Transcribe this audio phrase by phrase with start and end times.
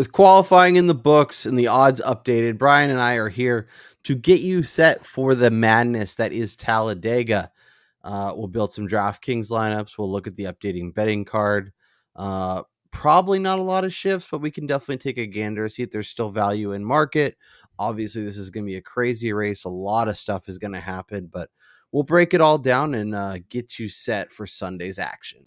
[0.00, 3.68] With qualifying in the books and the odds updated, Brian and I are here
[4.04, 7.52] to get you set for the madness that is Talladega.
[8.02, 9.98] Uh, we'll build some DraftKings lineups.
[9.98, 11.74] We'll look at the updating betting card.
[12.16, 15.82] Uh, probably not a lot of shifts, but we can definitely take a gander, see
[15.82, 17.36] if there's still value in market.
[17.78, 19.64] Obviously, this is going to be a crazy race.
[19.64, 21.50] A lot of stuff is going to happen, but
[21.92, 25.44] we'll break it all down and uh, get you set for Sunday's action.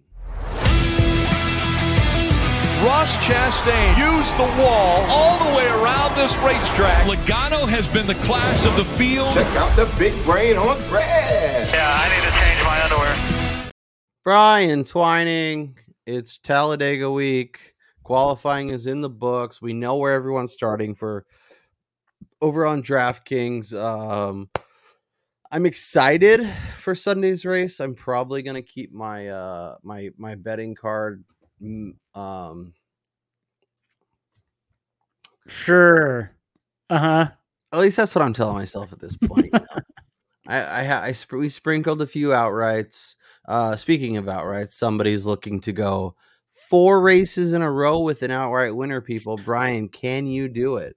[2.83, 7.07] Ross Chastain used the wall all the way around this racetrack.
[7.07, 9.33] Logano has been the class of the field.
[9.33, 11.71] Check out the big brain on grass.
[11.71, 13.71] Yeah, I need to change my underwear.
[14.25, 17.73] Brian Twining, it's Talladega week.
[18.03, 19.61] Qualifying is in the books.
[19.61, 21.25] We know where everyone's starting for
[22.41, 23.73] over on DraftKings.
[23.73, 24.49] Um,
[25.53, 26.45] I'm excited
[26.79, 27.79] for Sunday's race.
[27.79, 31.23] I'm probably gonna keep my uh my my betting card
[32.15, 32.73] um
[35.47, 36.31] sure
[36.89, 37.29] uh-huh
[37.71, 39.53] at least that's what i'm telling myself at this point
[40.47, 43.15] i i, I sp- we sprinkled a few outrights
[43.47, 46.15] uh speaking of outrights somebody's looking to go
[46.69, 50.95] four races in a row with an outright winner people brian can you do it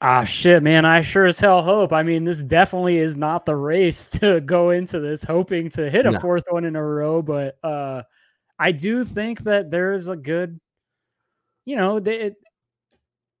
[0.00, 0.84] Ah, shit, man.
[0.84, 1.92] I sure as hell hope.
[1.92, 6.06] I mean, this definitely is not the race to go into this hoping to hit
[6.06, 6.20] a no.
[6.20, 8.02] fourth one in a row, but uh,
[8.58, 10.58] I do think that there is a good,
[11.64, 12.36] you know, the, it,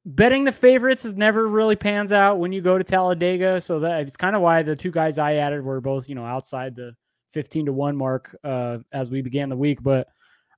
[0.04, 3.60] betting the favorites never really pans out when you go to Talladega.
[3.60, 6.24] So that it's kind of why the two guys I added were both, you know,
[6.24, 6.92] outside the
[7.32, 9.82] 15 to 1 mark uh, as we began the week.
[9.82, 10.08] But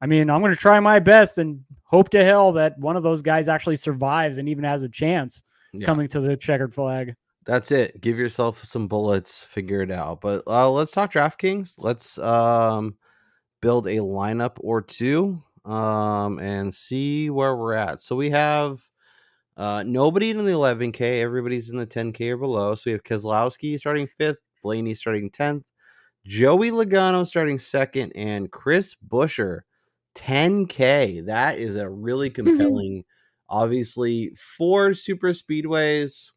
[0.00, 3.02] I mean, I'm going to try my best and hope to hell that one of
[3.02, 5.84] those guys actually survives and even has a chance yeah.
[5.84, 7.14] coming to the checkered flag.
[7.46, 8.00] That's it.
[8.00, 10.20] Give yourself some bullets, figure it out.
[10.20, 11.74] But uh, let's talk DraftKings.
[11.78, 12.96] Let's um,
[13.60, 18.00] build a lineup or two um, and see where we're at.
[18.00, 18.80] So we have
[19.56, 21.20] uh, nobody in the 11K.
[21.20, 22.74] Everybody's in the 10K or below.
[22.74, 25.64] So we have Keselowski starting fifth, Blaney starting 10th,
[26.26, 29.60] Joey Logano starting second, and Chris Buescher
[30.14, 31.26] 10K.
[31.26, 33.04] That is a really compelling.
[33.48, 36.30] Obviously, four super speedways.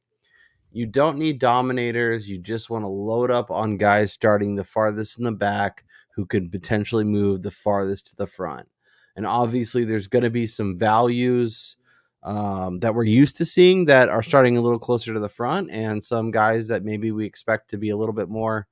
[0.72, 2.28] You don't need dominators.
[2.28, 6.25] You just want to load up on guys starting the farthest in the back who
[6.25, 8.68] could potentially move the farthest to the front.
[9.16, 11.75] And obviously, there's going to be some values
[12.24, 15.69] um, that we're used to seeing that are starting a little closer to the front,
[15.72, 18.68] and some guys that maybe we expect to be a little bit more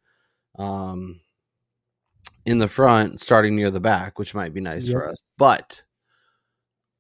[0.58, 1.20] um,
[2.46, 4.94] in the front, starting near the back, which might be nice yep.
[4.94, 5.18] for us.
[5.38, 5.84] But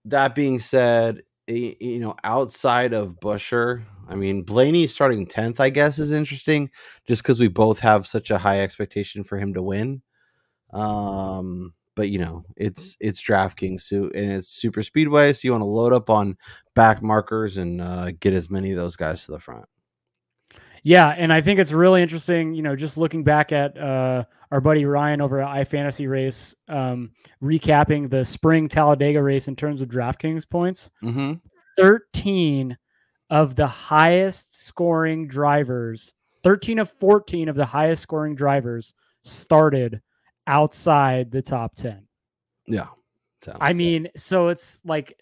[0.05, 5.99] that being said, you know, outside of Buescher, I mean, Blaney starting 10th, I guess,
[5.99, 6.69] is interesting
[7.07, 10.01] just because we both have such a high expectation for him to win.
[10.73, 15.61] Um, but you know, it's it's DraftKings suit and it's super speedway, so you want
[15.61, 16.37] to load up on
[16.73, 19.65] back markers and uh, get as many of those guys to the front.
[20.83, 22.53] Yeah, and I think it's really interesting.
[22.53, 27.11] You know, just looking back at uh, our buddy Ryan over at iFantasy Race, um,
[27.43, 30.89] recapping the spring Talladega race in terms of DraftKings points.
[31.03, 31.33] Mm-hmm.
[31.77, 32.77] Thirteen
[33.29, 38.93] of the highest scoring drivers, thirteen of fourteen of the highest scoring drivers
[39.23, 40.01] started
[40.47, 42.05] outside the top 10.
[42.67, 42.87] Yeah.
[43.59, 45.19] I mean, so it's like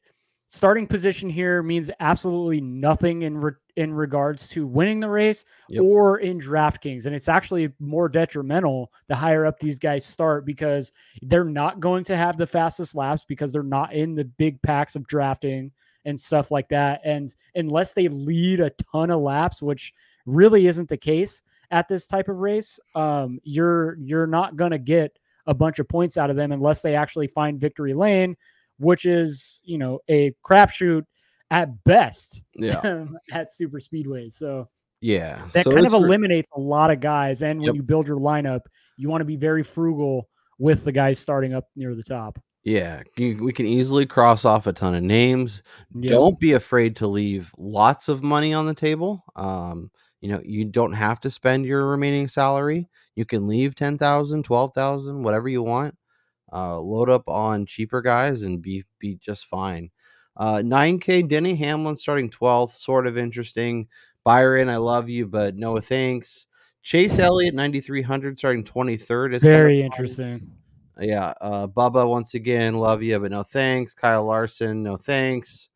[0.48, 5.84] starting position here means absolutely nothing in re- in regards to winning the race yep.
[5.84, 10.92] or in DraftKings, and it's actually more detrimental the higher up these guys start because
[11.22, 14.96] they're not going to have the fastest laps because they're not in the big packs
[14.96, 15.72] of drafting
[16.04, 17.00] and stuff like that.
[17.06, 19.94] And unless they lead a ton of laps, which
[20.26, 21.42] really isn't the case,
[21.72, 25.88] at this type of race, um, you're you're not going to get a bunch of
[25.88, 28.36] points out of them unless they actually find victory lane,
[28.78, 31.04] which is you know a crapshoot
[31.52, 32.42] at best.
[32.56, 34.34] Yeah, at super speedways.
[34.34, 34.70] So
[35.02, 37.42] yeah, that so kind of eliminates a lot of guys.
[37.42, 37.76] And when yep.
[37.76, 38.62] you build your lineup,
[38.98, 42.40] you want to be very frugal with the guys starting up near the top.
[42.64, 45.64] Yeah, we can easily cross off a ton of names.
[45.96, 46.12] Yep.
[46.12, 49.24] Don't be afraid to leave lots of money on the table.
[49.36, 49.90] Um,
[50.22, 52.88] you know you don't have to spend your remaining salary.
[53.16, 55.96] You can leave 10000 12000 whatever you want
[56.52, 59.92] uh, load up on cheaper guys and be be just fine.
[60.38, 63.88] Uh, 9k denny hamlin starting 12th sort of interesting.
[64.24, 66.48] Byron i love you but no thanks.
[66.82, 70.52] Chase elliott 9300 starting 23rd is very interesting.
[71.00, 73.94] Yeah uh bubba once again love you but no thanks.
[73.94, 75.70] Kyle larson no thanks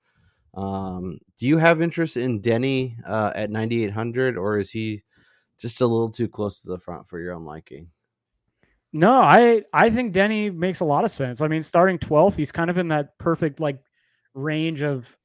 [0.53, 5.03] um, do you have interest in Denny uh, at 9,800, or is he
[5.59, 7.89] just a little too close to the front for your own liking?
[8.91, 11.41] No, I I think Denny makes a lot of sense.
[11.41, 13.79] I mean, starting 12th, he's kind of in that perfect like
[14.35, 15.17] range of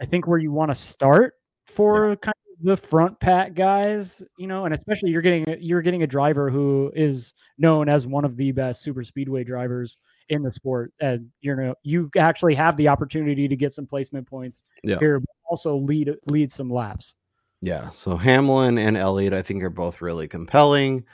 [0.00, 1.34] I think where you want to start
[1.66, 2.14] for yeah.
[2.16, 6.50] kind the front pack guys, you know, and especially you're getting you're getting a driver
[6.50, 9.98] who is known as one of the best super speedway drivers
[10.28, 14.26] in the sport, and you know you actually have the opportunity to get some placement
[14.26, 14.98] points yeah.
[14.98, 17.16] here, but also lead lead some laps.
[17.60, 21.04] Yeah, so Hamlin and Elliott, I think, are both really compelling.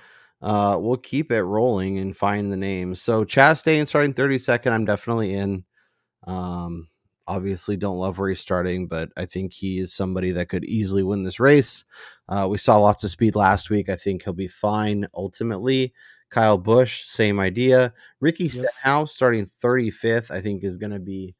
[0.42, 3.00] Uh, we'll keep it rolling and find the names.
[3.00, 5.64] So Chastain starting 32nd, I'm definitely in.
[6.26, 6.88] Um,
[7.30, 11.04] obviously don't love where he's starting, but I think he is somebody that could easily
[11.04, 11.84] win this race.
[12.28, 13.88] Uh, we saw lots of speed last week.
[13.88, 15.94] I think he'll be fine ultimately.
[16.30, 17.92] Kyle Busch, same idea.
[18.20, 18.52] Ricky yep.
[18.52, 21.36] Stenhouse starting 35th, I think is going to be.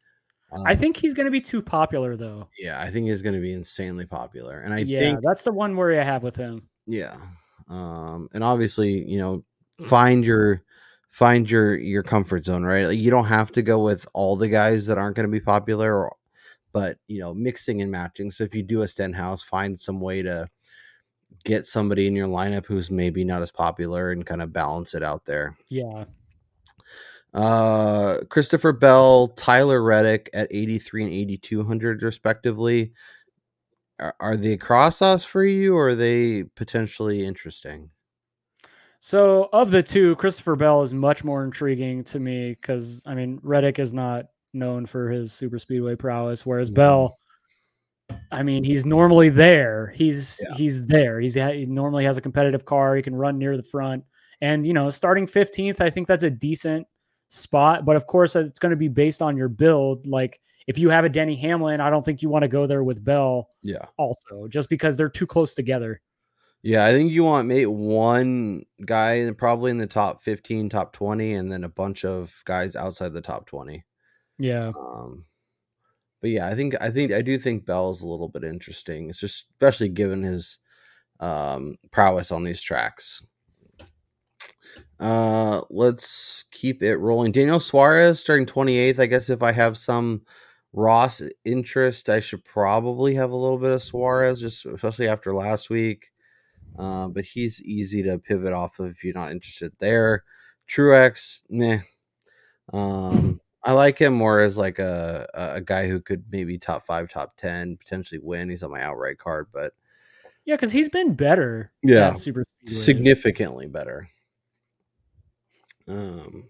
[0.52, 2.48] Um, I think he's going to be too popular though.
[2.58, 5.52] Yeah, I think he's going to be insanely popular, and I yeah, think that's the
[5.52, 6.68] one worry I have with him.
[6.86, 7.16] Yeah,
[7.68, 9.44] um, and obviously, you know,
[9.86, 10.64] find your
[11.10, 12.86] find your your comfort zone, right?
[12.86, 15.40] Like you don't have to go with all the guys that aren't going to be
[15.40, 16.16] popular, or,
[16.72, 18.30] but you know, mixing and matching.
[18.30, 20.48] So if you do a Stenhouse, find some way to
[21.44, 25.02] get somebody in your lineup who's maybe not as popular and kind of balance it
[25.02, 25.56] out there.
[25.68, 26.04] Yeah.
[27.32, 32.92] Uh, Christopher Bell, Tyler Reddick at 83 and 8200 respectively.
[34.00, 37.90] Are, are they cross offs for you or are they potentially interesting?
[39.00, 43.40] So, of the two, Christopher Bell is much more intriguing to me because, I mean,
[43.42, 46.74] Reddick is not known for his super speedway prowess, whereas mm-hmm.
[46.74, 47.18] Bell,
[48.30, 49.92] I mean, he's normally there.
[49.96, 50.54] He's yeah.
[50.54, 51.18] he's there.
[51.18, 52.94] He's he normally has a competitive car.
[52.94, 54.04] He can run near the front,
[54.42, 56.86] and you know, starting fifteenth, I think that's a decent
[57.28, 57.86] spot.
[57.86, 60.06] But of course, it's going to be based on your build.
[60.06, 62.84] Like if you have a Denny Hamlin, I don't think you want to go there
[62.84, 63.48] with Bell.
[63.62, 63.86] Yeah.
[63.96, 66.00] Also, just because they're too close together.
[66.62, 71.32] Yeah, I think you want maybe one guy probably in the top 15, top 20,
[71.32, 73.84] and then a bunch of guys outside the top 20.
[74.38, 74.72] Yeah.
[74.78, 75.24] Um,
[76.20, 79.08] but yeah, I think I think I do think Bell's a little bit interesting.
[79.08, 80.58] It's just especially given his
[81.18, 83.22] um prowess on these tracks.
[84.98, 87.32] Uh let's keep it rolling.
[87.32, 88.98] Daniel Suarez starting 28th.
[88.98, 90.22] I guess if I have some
[90.72, 95.70] Ross interest, I should probably have a little bit of Suarez, just especially after last
[95.70, 96.10] week.
[96.78, 100.24] Uh, but he's easy to pivot off of if you're not interested there.
[100.68, 101.80] Truex, meh.
[102.72, 107.10] Um, I like him more as like a a guy who could maybe top five,
[107.10, 108.48] top ten, potentially win.
[108.48, 109.74] He's on my outright card, but
[110.44, 111.72] yeah, because he's been better.
[111.82, 114.08] Yeah, super significantly better.
[115.88, 116.48] Um,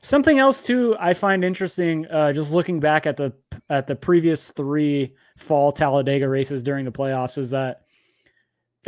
[0.00, 2.06] something else too I find interesting.
[2.06, 3.32] Uh, just looking back at the
[3.68, 7.82] at the previous three fall Talladega races during the playoffs is that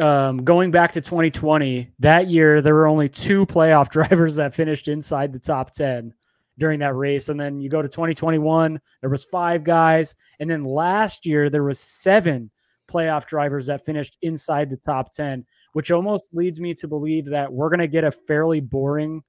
[0.00, 4.88] um, going back to 2020, that year there were only two playoff drivers that finished
[4.88, 6.12] inside the top 10
[6.58, 7.29] during that race.
[7.29, 11.64] And then you go to 2021, there was five guys, and then last year there
[11.64, 12.50] was seven
[12.91, 17.52] playoff drivers that finished inside the top 10, which almost leads me to believe that
[17.52, 19.23] we're going to get a fairly boring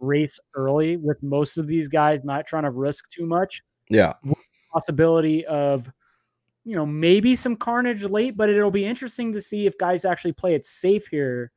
[0.00, 3.62] race early with most of these guys not trying to risk too much.
[3.88, 4.14] Yeah.
[4.72, 5.90] Possibility of
[6.64, 10.32] you know, maybe some carnage late, but it'll be interesting to see if guys actually
[10.32, 11.50] play it safe here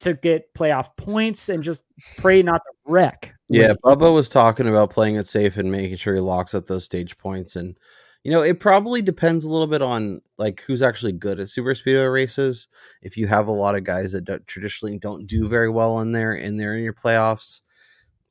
[0.00, 1.84] to get playoff points and just
[2.18, 3.34] pray not to wreck.
[3.48, 6.84] Yeah, Bubba was talking about playing it safe and making sure he locks up those
[6.84, 7.54] stage points.
[7.54, 7.76] And,
[8.24, 11.74] you know, it probably depends a little bit on like who's actually good at super
[11.74, 12.66] speedway races.
[13.02, 16.12] If you have a lot of guys that don't, traditionally don't do very well in
[16.12, 17.60] there and they're in your playoffs,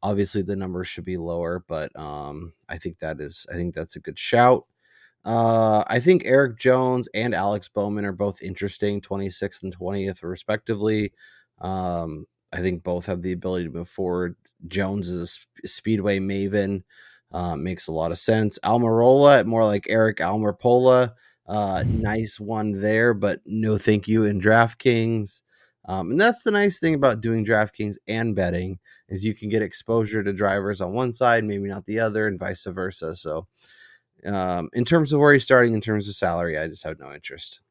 [0.02, 1.64] obviously the numbers should be lower.
[1.68, 4.66] But um, I think that is, I think that's a good shout.
[5.24, 11.14] Uh, I think Erik Jones and Alex Bowman are both interesting, 26th and 20th, respectively.
[11.60, 14.36] Um, I think both have the ability to move forward.
[14.68, 16.84] Jones is a sp- speedway maven,
[17.32, 18.58] uh, makes a lot of sense.
[18.64, 21.14] Almirola, more like Aric Almirola,
[21.48, 25.42] uh, nice one there, but no thank you in DraftKings.
[25.86, 29.64] Um, and that's the nice thing about doing DraftKings and betting is you can get
[29.64, 33.16] exposure to drivers on one side, maybe not the other, and vice versa.
[33.16, 33.48] So
[34.26, 37.14] um, in terms of where he's starting, in terms of salary, I just have no
[37.14, 37.62] interest.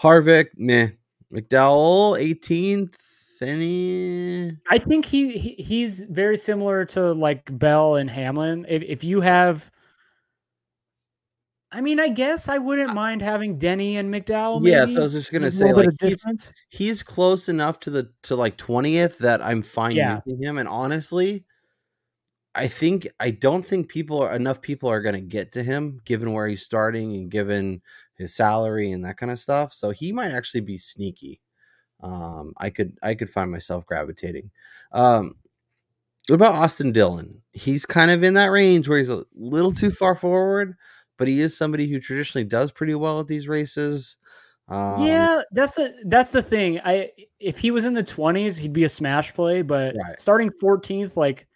[0.00, 0.88] Harvick, meh.
[1.32, 2.94] McDowell, 18th.
[3.40, 4.56] Any?
[4.68, 8.66] I think he, he he's very similar to like Bell and Hamlin.
[8.68, 9.70] If if you have,
[11.70, 14.60] I mean, I guess I wouldn't mind having Denny and McDowell.
[14.60, 14.72] Maybe.
[14.72, 16.26] Yeah, so I was just gonna say like he's,
[16.70, 20.18] he's close enough to the to like 20th that I'm fine yeah.
[20.26, 20.58] using him.
[20.58, 21.44] And honestly,
[22.58, 26.00] I think I don't think people are enough people are going to get to him
[26.04, 27.82] given where he's starting and given
[28.14, 29.72] his salary and that kind of stuff.
[29.72, 31.40] So he might actually be sneaky.
[32.02, 34.50] Um, I could I could find myself gravitating.
[34.92, 35.36] Um,
[36.28, 37.42] what about Austin Dillon?
[37.52, 40.74] He's kind of in that range where he's a little too far forward,
[41.16, 44.16] but he is somebody who traditionally does pretty well at these races.
[44.68, 46.80] Um, yeah, that's the that's the thing.
[46.84, 49.62] I if he was in the twenties, he'd be a smash play.
[49.62, 50.20] But Right.
[50.20, 51.46] starting fourteenth, like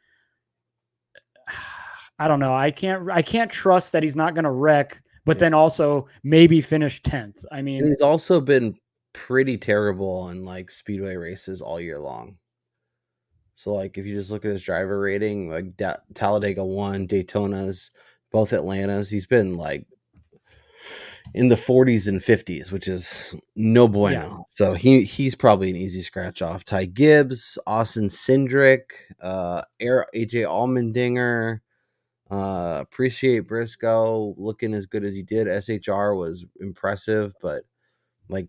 [2.24, 2.54] I don't know.
[2.54, 5.40] I can't I can't trust that he's not going to wreck, but Yeah.
[5.40, 7.44] then also maybe finish tenth.
[7.50, 8.74] I and mean, he's also been
[9.12, 12.36] pretty terrible in like speedway races all year long.
[13.54, 17.90] So like if you just look at his driver rating, like da- Talladega one, Daytona's,
[18.30, 19.86] both Atlantas, he's been like
[21.34, 24.20] in the 40s and 50s, which is no bueno.
[24.20, 24.36] Yeah.
[24.48, 26.64] So he he's probably an easy scratch off.
[26.64, 28.82] Ty Gibbs, Austin Cindric,
[29.20, 31.60] uh, AJ Allmendinger,
[32.32, 35.46] uh, appreciate Briscoe looking as good as he did.
[35.46, 37.64] SHR was impressive, but
[38.30, 38.48] like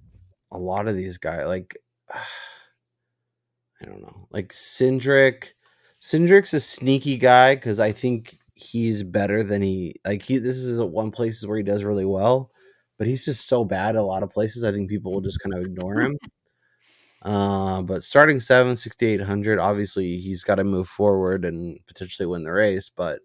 [0.53, 1.75] a lot of these guys, like
[2.13, 5.49] I don't know, like Cindric.
[6.01, 10.21] Cindric's a sneaky guy because I think he's better than he like.
[10.21, 12.51] He this is one places where he does really well,
[12.97, 14.63] but he's just so bad a lot of places.
[14.63, 16.17] I think people will just kind of ignore him.
[17.23, 22.51] Uh, but starting seven, 6,800, obviously he's got to move forward and potentially win the
[22.51, 22.89] race.
[22.93, 23.21] But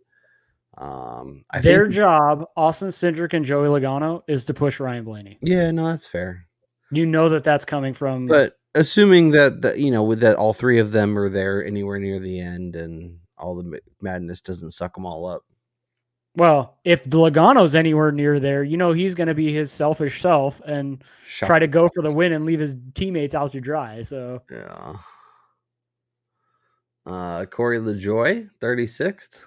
[0.78, 5.38] um, I their think, job, Austin Cindric and Joey Logano, is to push Ryan Blaney.
[5.42, 6.46] yeah, no, that's fair.
[6.90, 8.26] You know that that's coming from.
[8.26, 11.98] But assuming that that you know, with that all three of them are there anywhere
[11.98, 15.42] near the end, and all the madness doesn't suck them all up.
[16.34, 20.60] well, if Logano's anywhere near there, you know he's going to be his selfish self
[20.64, 24.02] and Shock- try to go for the win and leave his teammates out to dry.
[24.02, 24.94] So Yeah.
[27.06, 29.46] Uh, Corey LaJoie, thirty sixth.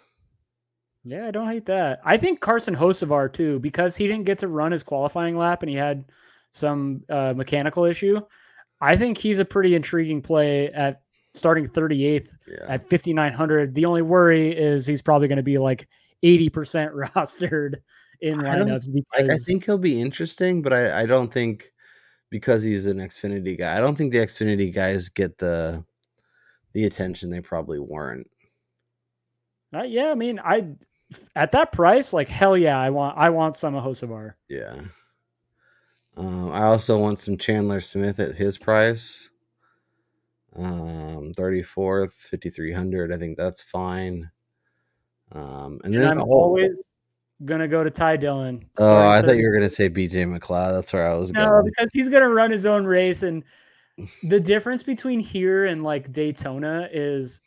[1.04, 2.00] Yeah, I don't hate that.
[2.06, 5.70] I think Carson Hocevar too, because he didn't get to run his qualifying lap and
[5.70, 6.06] he had
[6.52, 8.20] some uh, mechanical issue.
[8.82, 11.02] I think he's a pretty intriguing play at
[11.34, 12.66] starting 38th Yeah.
[12.68, 13.74] at 5900.
[13.74, 15.88] The only worry is he's probably going to be like
[16.24, 16.52] 80%
[17.16, 17.76] rostered
[18.22, 21.72] in I lineups because like I think he'll be interesting, but I, I don't think
[22.30, 25.84] because he's an Xfinity guy, I don't think the Xfinity guys get the
[26.74, 28.28] the attention they probably weren't.
[29.74, 30.68] Uh, yeah, I mean, I
[31.36, 34.34] at that price, like hell yeah, I want I want some of Hocevar.
[34.48, 34.76] Yeah.
[36.18, 39.30] Um, I also want some Chandler Smith at his price.
[40.56, 43.14] Um, thirty fourth, fifty three hundred.
[43.14, 44.30] I think that's fine.
[45.32, 46.78] Um, and, And then I'm oh, always
[47.46, 48.66] gonna go to Ty Dillon.
[48.78, 50.74] Oh, I thought you were gonna say BJ McLeod.
[50.74, 51.66] That's where I was No, going.
[51.66, 53.44] because he's gonna run his own race, and
[54.24, 57.40] the difference between here and like Daytona is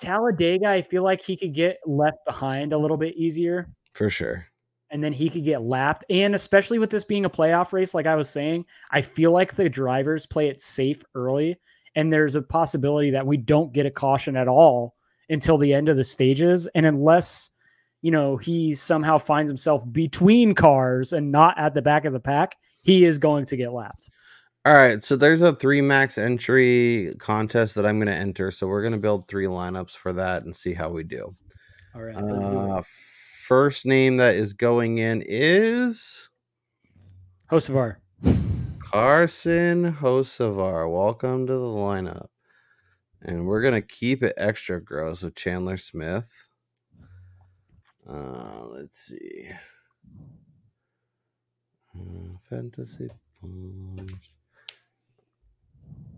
[0.00, 0.66] Talladega.
[0.68, 4.46] I feel like he could get left behind a little bit easier, For sure.
[4.90, 6.04] and then he could get lapped.
[6.10, 9.54] And especially with this being a playoff race, like I was saying, I feel like
[9.54, 11.56] the drivers play it safe early,
[11.94, 14.94] and there's a possibility that we don't get a caution at all
[15.28, 17.50] until the end of the stages, and unless
[18.02, 22.20] you know he somehow finds himself between cars and not at the back of the
[22.20, 24.08] pack, he is going to get lapped.
[24.66, 28.50] All right, so there's a three max entry contest that I'm going to enter.
[28.50, 31.34] So we're going to build three lineups for that and see how we do.
[31.94, 32.14] All right.
[32.14, 32.44] let's do it.
[32.44, 32.82] Uh,
[33.46, 36.28] first name that is going in is
[37.50, 37.96] Hocevar.
[38.80, 40.92] Carson Hocevar.
[40.92, 42.26] Welcome to the lineup.
[43.22, 46.30] And we're going to keep it extra gross with Chandler Smith.
[48.06, 49.52] Uh, let's see.
[51.98, 53.08] Uh, fantasy
[53.40, 54.28] points.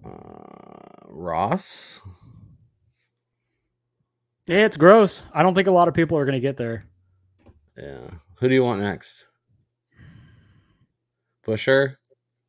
[0.04, 2.00] Uh, Ross.
[4.46, 5.24] Yeah, it's gross.
[5.32, 6.84] I don't think a lot of people are going to get there.
[7.76, 8.10] Yeah.
[8.36, 9.26] Who do you want next?
[11.46, 11.96] Buescher?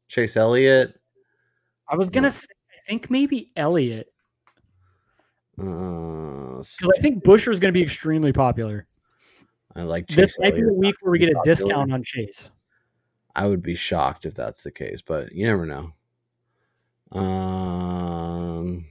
[0.08, 1.00] Chase Elliott?
[1.88, 2.22] I was No.
[2.24, 4.08] to say, I think maybe Elliott.
[5.60, 8.88] Uh, Because I think Buescher is going to be extremely popular.
[9.76, 11.56] I like Chase This might be the week where we get a popular.
[11.56, 12.52] discount on Chase.
[13.36, 15.94] I would be shocked if that's the case, but you never know.
[17.14, 18.86] Um,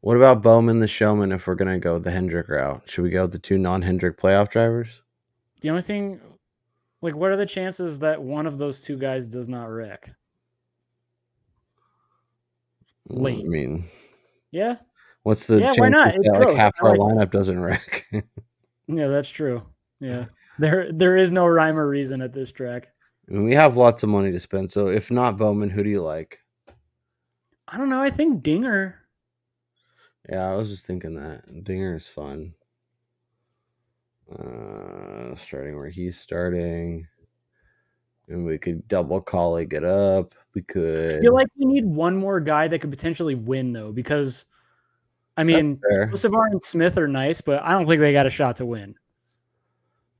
[0.00, 2.82] what about Bowman the Showman if we're going to go the Hendrick route?
[2.86, 5.02] Should we go with the two non Hendrick playoff drivers?
[5.60, 6.20] The only thing,
[7.02, 10.10] like, what are the chances that one of those two guys does not wreck?
[13.08, 13.44] Late.
[13.44, 13.84] I mean,
[14.52, 14.76] Yeah,
[15.22, 16.04] what's the Yeah, chance why not?
[16.06, 18.06] that, It's like half I our like lineup doesn't wreck?
[18.86, 19.62] yeah, that's true.
[20.00, 20.26] Yeah,
[20.58, 22.88] there there is no rhyme or reason at this track.
[23.30, 24.72] I mean, we have lots of money to spend.
[24.72, 26.40] So if not Bowman, who do you like?
[27.68, 28.02] I don't know.
[28.02, 28.96] I think Dinger.
[30.28, 32.54] Yeah, I was just thinking that Dinger is fun.
[34.30, 37.06] Uh, starting where he's starting,
[38.28, 40.34] and we could double colleague it up.
[40.54, 41.20] We I could.
[41.20, 44.46] feel like we need one more guy that could potentially win though, because
[45.36, 45.80] I mean.
[45.92, 48.94] Hocevar and Smith are nice, but I don't think they got a shot to win.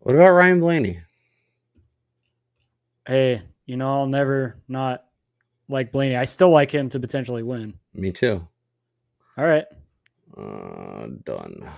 [0.00, 1.00] What about Ryan Blaney?
[3.10, 5.06] Hey, you know, I'll never not
[5.68, 6.14] like Blaney.
[6.14, 7.74] I still like him to potentially win.
[7.92, 8.46] Me too.
[9.36, 9.64] All right.
[10.38, 11.68] Uh, done.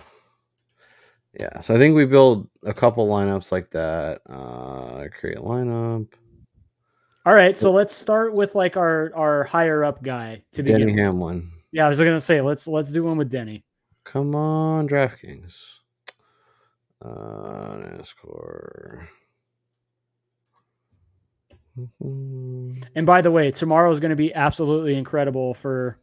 [1.32, 4.20] Yeah, so I think we build a couple lineups like that.
[4.28, 6.06] Uh, create a lineup.
[7.24, 10.86] All right, so let's start with like our our higher up guy to begin.
[10.86, 11.00] Denny.
[11.00, 11.50] Hamlin.
[11.70, 13.64] Yeah, I was gonna say let's let's do one with Denny.
[14.04, 15.54] Come on, DraftKings.
[17.00, 19.08] Uh, NASCAR.
[21.78, 22.84] Mhm.
[22.94, 25.98] And by the way, tomorrow is going to be absolutely incredible for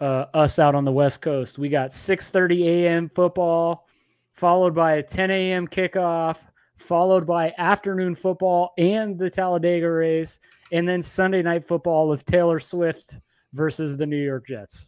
[0.00, 1.58] uh, us out on the West Coast.
[1.58, 3.08] We got 6:30 a.m.
[3.14, 3.86] football,
[4.32, 5.66] followed by a 10 a.m.
[5.66, 6.38] kickoff,
[6.76, 10.38] followed by afternoon football and the Talladega race,
[10.72, 13.18] and then Sunday night football of Taylor Swift
[13.52, 14.86] versus the New York Jets.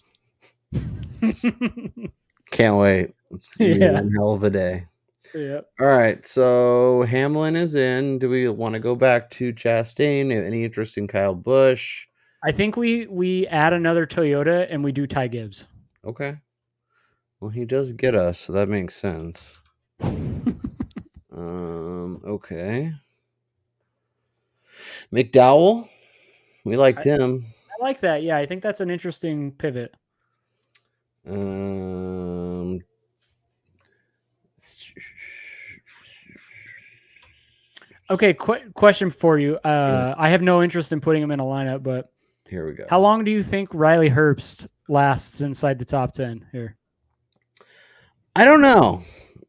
[2.50, 3.14] Can't wait.
[3.32, 3.92] It's Yeah.
[3.92, 4.86] one hell of a day.
[5.34, 5.60] Yeah.
[5.78, 8.18] All right, so Hamlin is in.
[8.18, 10.32] Do we want to go back to Chastain?
[10.32, 12.06] Any interest in Kyle Busch?
[12.42, 15.66] I think we we add another Toyota and we do Ty Gibbs.
[16.04, 16.38] Okay.
[17.38, 19.58] Well, he does get us, so that makes sense.
[20.00, 22.20] um.
[22.24, 22.92] Okay.
[25.12, 25.88] McDowell,
[26.64, 27.44] we liked him.
[27.78, 28.22] I like that.
[28.22, 29.94] Yeah, I think that's an interesting pivot.
[31.26, 32.80] Um.
[38.10, 39.56] Okay, qu- question for you.
[39.56, 42.12] Uh, I have no interest in putting him in a lineup, but
[42.48, 42.84] Here we go.
[42.90, 46.76] how long do you think Riley Herbst lasts inside the top ten here?
[48.34, 49.02] I don't know.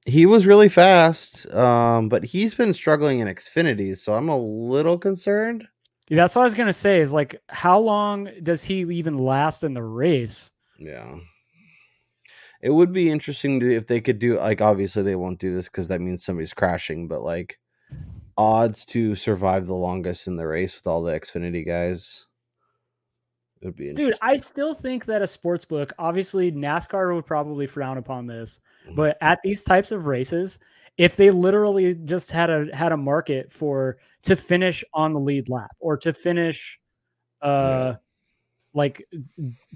[0.06, 4.98] He was really fast, um, but he's been struggling in Xfinity, so I'm a little
[4.98, 5.68] concerned.
[6.10, 7.02] Yeah, That's what I was gonna say.
[7.02, 10.52] Is like, how long does he even last in the race?
[10.78, 11.16] Yeah.
[12.62, 15.66] It would be interesting to, if they could do like obviously they won't do this
[15.66, 17.58] because that means somebody's crashing, but like
[18.42, 22.26] odds to survive the longest in the race with all the Xfinity guys.
[23.62, 24.16] It would be Dude.
[24.24, 28.96] I still think that a sports book, obviously NASCAR would probably frown upon this, Mhm.
[28.96, 30.58] but at these types of races,
[30.98, 35.48] if they literally just had a had a market for to finish on the lead
[35.48, 36.80] lap or to finish
[37.42, 37.96] uh
[38.74, 39.08] like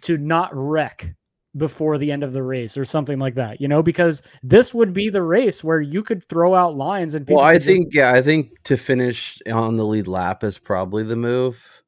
[0.02, 1.14] to not wreck
[1.58, 4.94] before the end of the race or something like that, you know, because this would
[4.94, 8.14] be the race where you could throw out lines and people Well, I think yeah,
[8.14, 11.82] I think to finish on the lead lap is probably the move.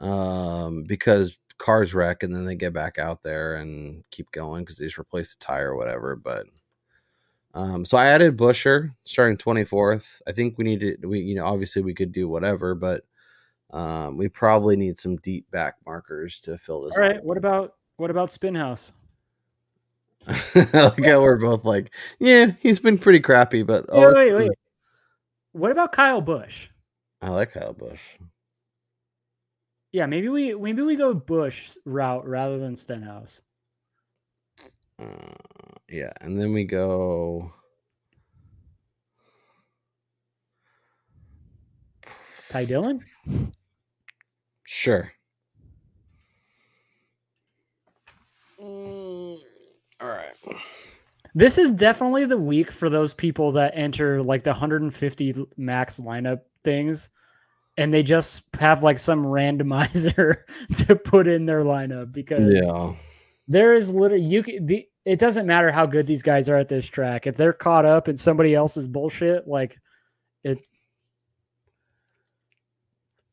[0.00, 4.78] Um, because cars wreck and then they get back out there and keep going because
[4.78, 6.16] they just replace the tire or whatever.
[6.16, 6.46] But
[7.54, 10.20] um, so I added Buescher starting twenty fourth.
[10.26, 13.02] I think we need to we you know obviously we could do whatever, but
[13.70, 16.96] um, we probably need some deep back markers to fill this.
[16.96, 18.92] All right, what about what about Spinhouse?
[20.54, 24.50] like how we're both like, yeah, he's been pretty crappy, but Wait, oh, wait, wait.
[25.52, 26.68] What about Kyle Busch?
[27.20, 28.00] I like Kyle Busch.
[29.92, 33.42] Yeah, maybe we maybe we go Busch route rather than Stenhouse.
[34.98, 35.04] Uh,
[35.90, 37.52] yeah, and then we go.
[42.48, 43.04] Ty Dillon?
[44.64, 45.12] Sure.
[48.62, 49.38] Mm,
[50.00, 50.56] all right.
[51.34, 56.40] This is definitely the week for those people that enter like the 150 max lineup
[56.64, 57.10] things
[57.78, 60.42] and they just have like some randomizer
[60.86, 62.92] to put in their lineup because Yeah.
[63.48, 66.68] there is literally you can the it doesn't matter how good these guys are at
[66.68, 67.26] this track.
[67.26, 69.78] If they're caught up in somebody else's bullshit, like
[70.44, 70.58] it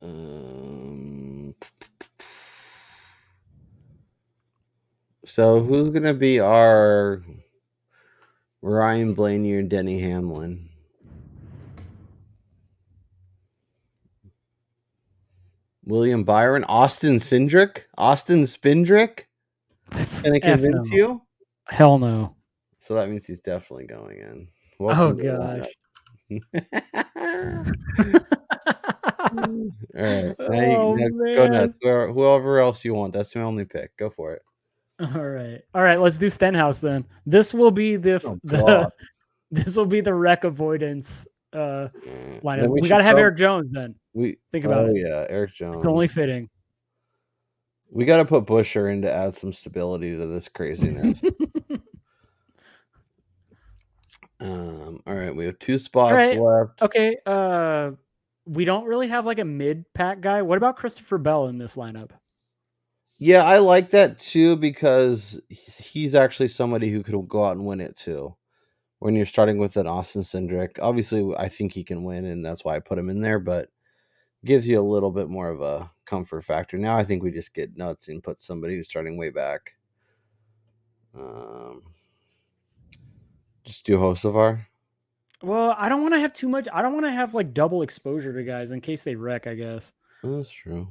[0.02, 0.49] Um,
[5.30, 7.24] so who's gonna be our
[8.62, 10.70] Ryan Blaney or Denny Hamlin?
[15.86, 19.22] William Byron, Austin Cindric, Austin Spindrick.
[19.92, 20.98] Can I convince no.
[20.98, 21.22] you?
[21.68, 22.36] hell no.
[22.80, 24.48] So that means he's definitely going in.
[24.80, 25.68] Oh Welcome the gosh.
[29.32, 29.38] All
[29.96, 31.78] right, now you, Oh, now go nuts.
[31.82, 33.96] Whoever else you want, that's my only pick.
[33.98, 34.42] Go for it.
[35.16, 35.62] All right.
[35.74, 37.06] All right, let's do Stenhouse then.
[37.26, 38.92] This will be the, Oh, the
[39.52, 41.90] this will be the wreck avoidance uh Uh,
[42.44, 42.68] lineup.
[42.70, 43.96] We, got to have prob- Erik Jones then.
[44.14, 44.98] We Think about oh, it.
[44.98, 45.78] yeah, Erik Jones.
[45.78, 46.50] It's only fitting.
[47.90, 51.24] we got to put Buescher in to add some stability to this craziness.
[54.42, 55.00] um.
[55.08, 56.38] All right, we have two spots right.
[56.40, 56.82] left.
[56.82, 57.92] Okay, uh
[58.46, 60.42] we don't really have like a mid pack guy.
[60.42, 62.12] What about Christopher Bell in this lineup?
[63.20, 67.82] Yeah, I like that too because he's, actually somebody who could go out and win
[67.82, 68.36] it too.
[69.00, 70.78] when you're starting with an Austin Cindric.
[70.82, 73.40] Obviously, I think he can win, and that's why I put him in there.
[73.40, 73.70] But
[74.46, 76.78] gives you a little bit more of a comfort factor.
[76.78, 79.74] Now I think we just get nuts and put somebody who's starting way back.
[81.14, 81.82] Um,
[83.66, 84.66] just do Hocevar.
[85.42, 86.68] Well, I don't want to have too much.
[86.74, 89.48] I don't want to have like double exposure to guys in case they wreck.
[89.48, 89.92] I guess.
[90.24, 90.88] That's true.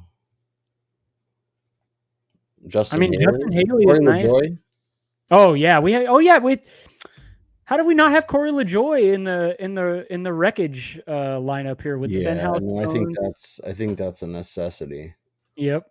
[2.69, 2.95] Justin.
[2.95, 3.25] I mean, Haley?
[3.25, 4.23] Justin Haley is nice.
[4.31, 4.57] LaJoie?
[5.31, 5.95] Oh yeah, we.
[6.07, 6.59] Oh yeah, we.
[7.65, 11.37] How do we not have Corey LaJoie in the in the in the wreckage uh,
[11.37, 12.59] lineup here with Yeah, Stenhouse?
[12.61, 15.13] no, I think that's I think that's a necessity.
[15.55, 15.83] Yep.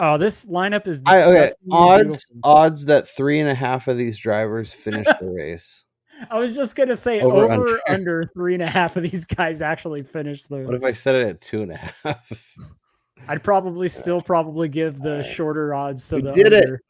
[0.00, 1.52] Oh, this lineup is I okay.
[1.72, 2.40] Odds beautiful.
[2.44, 5.84] odds that three and a half of these drivers finish the race.
[6.30, 7.80] I was just gonna say Over, over, under.
[7.88, 8.30] under.
[8.34, 10.58] three and a half of these guys actually finish the.
[10.58, 10.66] Race.
[10.66, 12.30] What if I said it at two and a half?
[13.28, 15.26] I'd probably still probably give the Alright.
[15.26, 16.80] shorter odds to We the did it.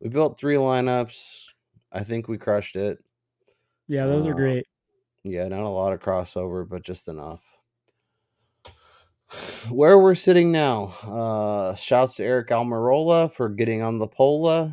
[0.00, 1.44] we built three lineups.
[1.92, 2.98] I think we crushed it.
[3.88, 4.66] Yeah, those are Uh, great.
[5.24, 7.40] Yeah, not a lot of crossover, but just enough.
[9.70, 14.46] Where we're sitting now, uh, shouts to Aric Almirola for getting on the pole.
[14.48, 14.68] Uh,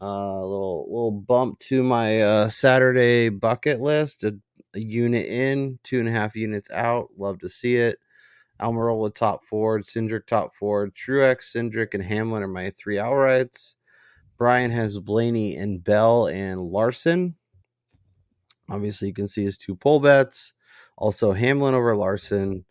[0.00, 4.24] little little bump to my uh, Saturday bucket list.
[4.24, 4.36] A,
[4.74, 7.08] a unit in, two and a half units out.
[7.16, 7.98] Love to see it.
[8.60, 13.74] Almirola top Ford, Cindric top Ford, Truex, Cindric, and Hamlin are my three outrights.
[14.36, 17.34] Brian has Blaney and Bell and Larson.
[18.70, 20.52] Obviously, you can see his two pull bets.
[20.96, 22.64] Also, Hamlin over Larson.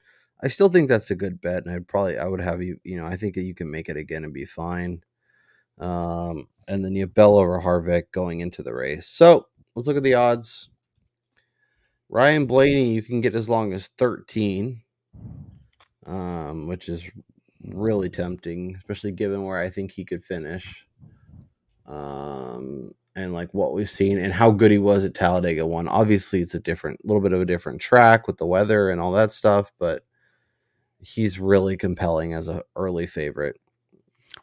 [0.43, 2.79] I still think that's a good bet, and I'd probably I would have you.
[2.83, 5.03] You know, I think you can make it again and be fine.
[5.79, 9.07] Um, and then you have Bell over Harvick going into the race.
[9.07, 10.69] So let's look at the odds.
[12.09, 14.83] Ryan Blaney, you can get as long as thirteen,
[16.07, 17.03] um, which is
[17.63, 20.85] really tempting, especially given where I think he could finish.
[21.85, 25.87] Um, and like what we've seen and how good he was at Talladega one.
[25.87, 29.11] Obviously, it's a different, little bit of a different track with the weather and all
[29.13, 30.03] that stuff, but
[30.99, 33.59] he's really compelling as an early favorite.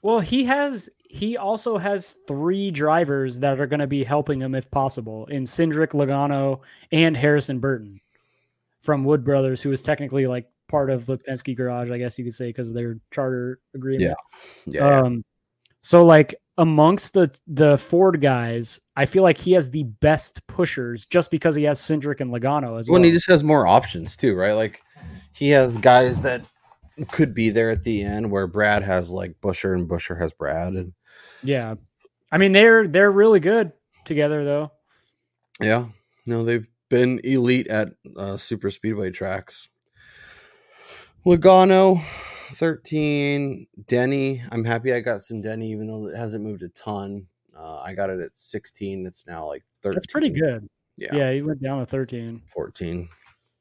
[0.02, 0.90] Well, he has.
[1.08, 5.44] He also has three drivers that are going to be helping him if possible in
[5.44, 8.00] Cindric, Logano, and Harrison Burton
[8.82, 12.24] from Wood Brothers, who is technically like part of the Penske garage, I guess you
[12.24, 14.14] could say, because of their charter agreement.
[14.66, 14.86] Yeah.
[14.86, 15.24] Um,
[15.82, 21.04] so like amongst the the Ford guys, I feel like he has the best pushers
[21.06, 22.94] just because he has Cindric and Logano as well.
[22.94, 24.52] When he just has more options too, right?
[24.52, 24.82] Like
[25.32, 26.44] he has guys that
[27.10, 30.74] could be there at the end where Brad has like Buescher and Buescher has Brad
[30.74, 30.92] and
[31.42, 31.74] yeah,
[32.32, 33.72] I mean they're they're really good
[34.04, 34.72] together though.
[35.60, 35.86] yeah,
[36.24, 39.68] no, they've been elite at uh, super speedway tracks.
[41.26, 42.00] Logano,
[42.52, 43.66] thirteen.
[43.86, 47.26] Denny, I'm happy I got some Denny, even though it hasn't moved a ton.
[47.56, 49.06] Uh, I got it at sixteen.
[49.06, 49.96] It's now like thirteen.
[49.96, 50.68] That's pretty good.
[50.96, 52.42] Yeah, Yeah, he went down to thirteen.
[52.52, 53.08] fourteen.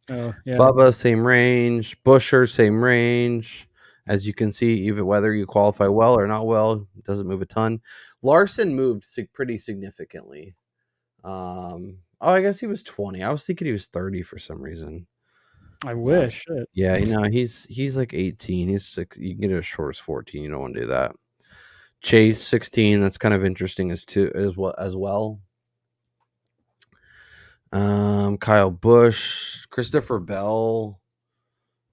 [0.09, 2.01] Oh yeah, Bubba, same range.
[2.03, 3.69] Buescher, same range.
[4.05, 7.41] As you can see, even whether you qualify well or not well, it doesn't move
[7.41, 7.79] a ton.
[8.21, 10.55] Larson moved sig- pretty significantly.
[11.23, 13.23] Um, oh, I guess he was 20.
[13.23, 15.07] I was thinking he was 30 for some reason.
[15.85, 16.45] I wish.
[16.47, 16.69] Shit.
[16.73, 18.69] Yeah, you know, he's he's like 18.
[18.69, 20.41] He's six, you can get it as short as 14.
[20.43, 21.15] You don't want to do that.
[22.01, 22.99] Chase 16.
[22.99, 25.39] That's kind of interesting as too as well as well.
[27.71, 30.99] Um, Kyle Busch, Christopher Bell.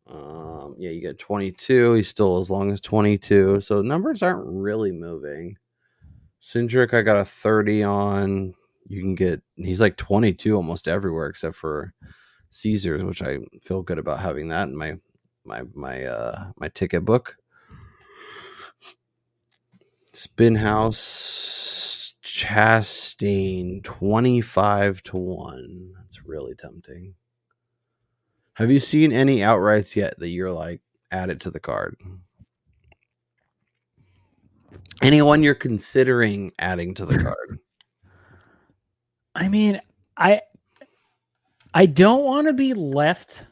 [0.07, 1.95] Um, yeah, you get 22.
[1.95, 3.61] He's still as long as 22.
[3.61, 5.57] So numbers aren't really moving.
[6.43, 8.55] Cindric, I got a 30 on.
[8.87, 11.93] You can get he's like 22 almost everywhere except for
[12.51, 14.97] Caesars, which I feel good about having that in my
[15.45, 17.37] my my uh my ticket book.
[20.13, 25.93] Spinhouse Chastain 25 to 1.
[25.99, 27.15] That's really tempting.
[28.55, 31.97] Have you seen any outrights yet that you're like add it to the card?
[35.03, 37.59] Anyone you're considering adding to the card?
[39.35, 39.81] I mean,
[40.17, 40.43] I
[41.73, 43.47] I don't want to be left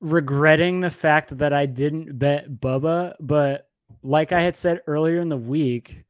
[0.00, 3.68] regretting the fact that I didn't bet Bubba, but
[4.02, 6.04] like I had said earlier in the week,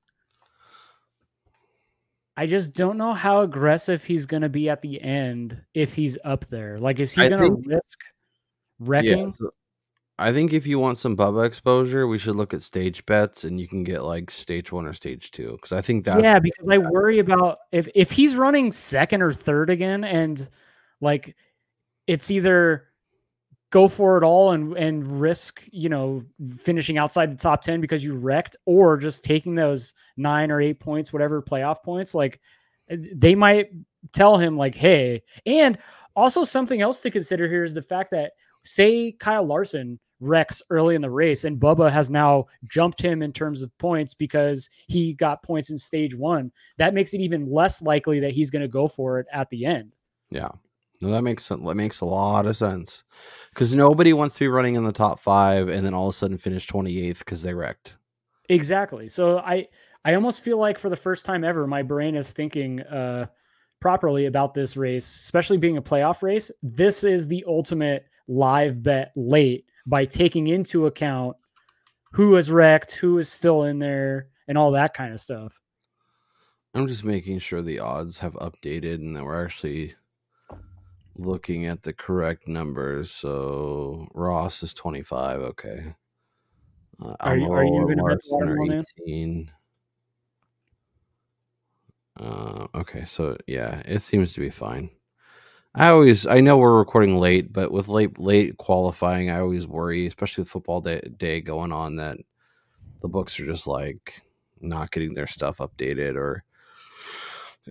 [2.36, 6.18] I just don't know how aggressive he's going to be at the end if he's
[6.24, 6.78] up there.
[6.78, 8.00] Like, is he going to risk
[8.78, 9.32] wrecking?
[9.32, 9.50] so
[10.20, 13.60] I think if you want some Bubba exposure, we should look at stage bets, and
[13.60, 16.66] you can get like stage one or stage two because I think that yeah, because
[16.68, 20.48] I worry about if if he's running second or third again, and
[21.00, 21.36] like
[22.08, 22.88] it's either
[23.70, 26.24] go for it all and and risk you know
[26.58, 30.80] finishing outside the top ten because you wrecked, or just taking those nine or eight
[30.80, 32.12] points, whatever playoff points.
[32.12, 32.40] Like
[32.90, 33.70] eh, they might
[34.12, 35.78] tell him like, hey, and
[36.16, 38.32] also something else to consider here is the fact that
[38.64, 43.32] say Kyle Larson wrecks early in the race and Bubba has now jumped him in
[43.32, 46.50] terms of points because he got points in stage one.
[46.76, 49.64] That makes it even less likely that he's going to go for it at the
[49.64, 49.94] end.
[50.30, 50.50] Yeah.
[51.00, 51.46] No, that makes.
[51.48, 53.04] That makes a lot of sense
[53.50, 56.16] because nobody wants to be running in the top five and then all of a
[56.16, 57.96] sudden finish 28th because they wrecked.
[58.48, 59.08] Exactly.
[59.08, 59.68] So I,
[60.04, 63.26] I almost feel like for the first time ever, my brain is thinking uh,
[63.80, 66.50] properly about this race, especially being a playoff race.
[66.62, 71.36] This is the ultimate live bet late by taking into account
[72.12, 75.58] who is wrecked, who is still in there, and all that kind of stuff.
[76.74, 79.94] I'm just making sure the odds have updated and that we're actually
[81.16, 83.10] looking at the correct numbers.
[83.10, 85.40] So Ross is 25.
[85.42, 85.94] Okay.
[87.02, 89.52] Uh, Are you- are you Almirola gonna bet Watermelon 18.
[92.18, 94.90] Uh, okay, so yeah, it seems to be fine.
[95.74, 100.06] I always, I know we're recording late, but with late late qualifying, I always worry,
[100.06, 102.18] especially with football day, day going on, that
[103.00, 104.22] the books are just like
[104.60, 106.42] not getting their stuff updated or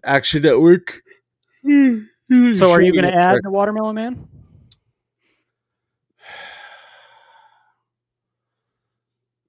[0.03, 1.01] Action Network.
[2.59, 4.27] So are you going to add the Watermelon Man?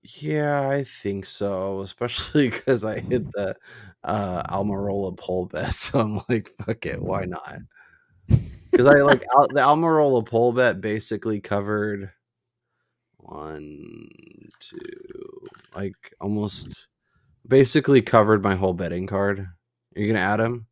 [0.03, 3.55] Yeah, I think so, especially because I hit the
[4.05, 5.75] uh Almirola pole bet.
[5.75, 7.59] So I'm like, fuck it, why not?
[8.79, 12.13] Because I like Al- the Almirola pole bet basically covered
[13.17, 14.09] one,
[14.61, 14.79] two,
[15.75, 16.87] like almost
[17.45, 19.41] basically covered my whole betting card.
[19.41, 20.69] Are you gonna add him?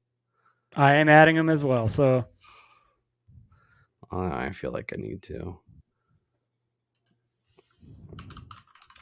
[0.76, 1.88] I am adding him as well.
[1.88, 2.24] So
[4.12, 5.58] Uh, I feel like I need to.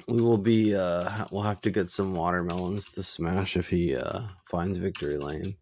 [0.09, 4.23] We will be uh we'll have to get some watermelons to smash if he uh
[4.47, 5.59] finds victory lane.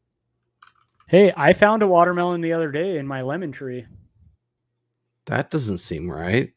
[1.12, 3.86] Hey, I found a watermelon the other day in my lemon tree.
[5.26, 6.52] That doesn't seem right.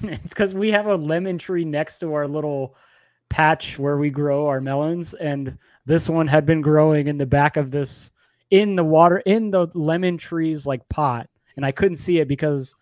[0.00, 2.76] it's because we have a lemon tree next to our little
[3.28, 7.56] patch where we grow our melons, and this one had been growing in the back
[7.56, 8.12] of this
[8.50, 12.72] in the water in the lemon tree's like pot, and I couldn't see it because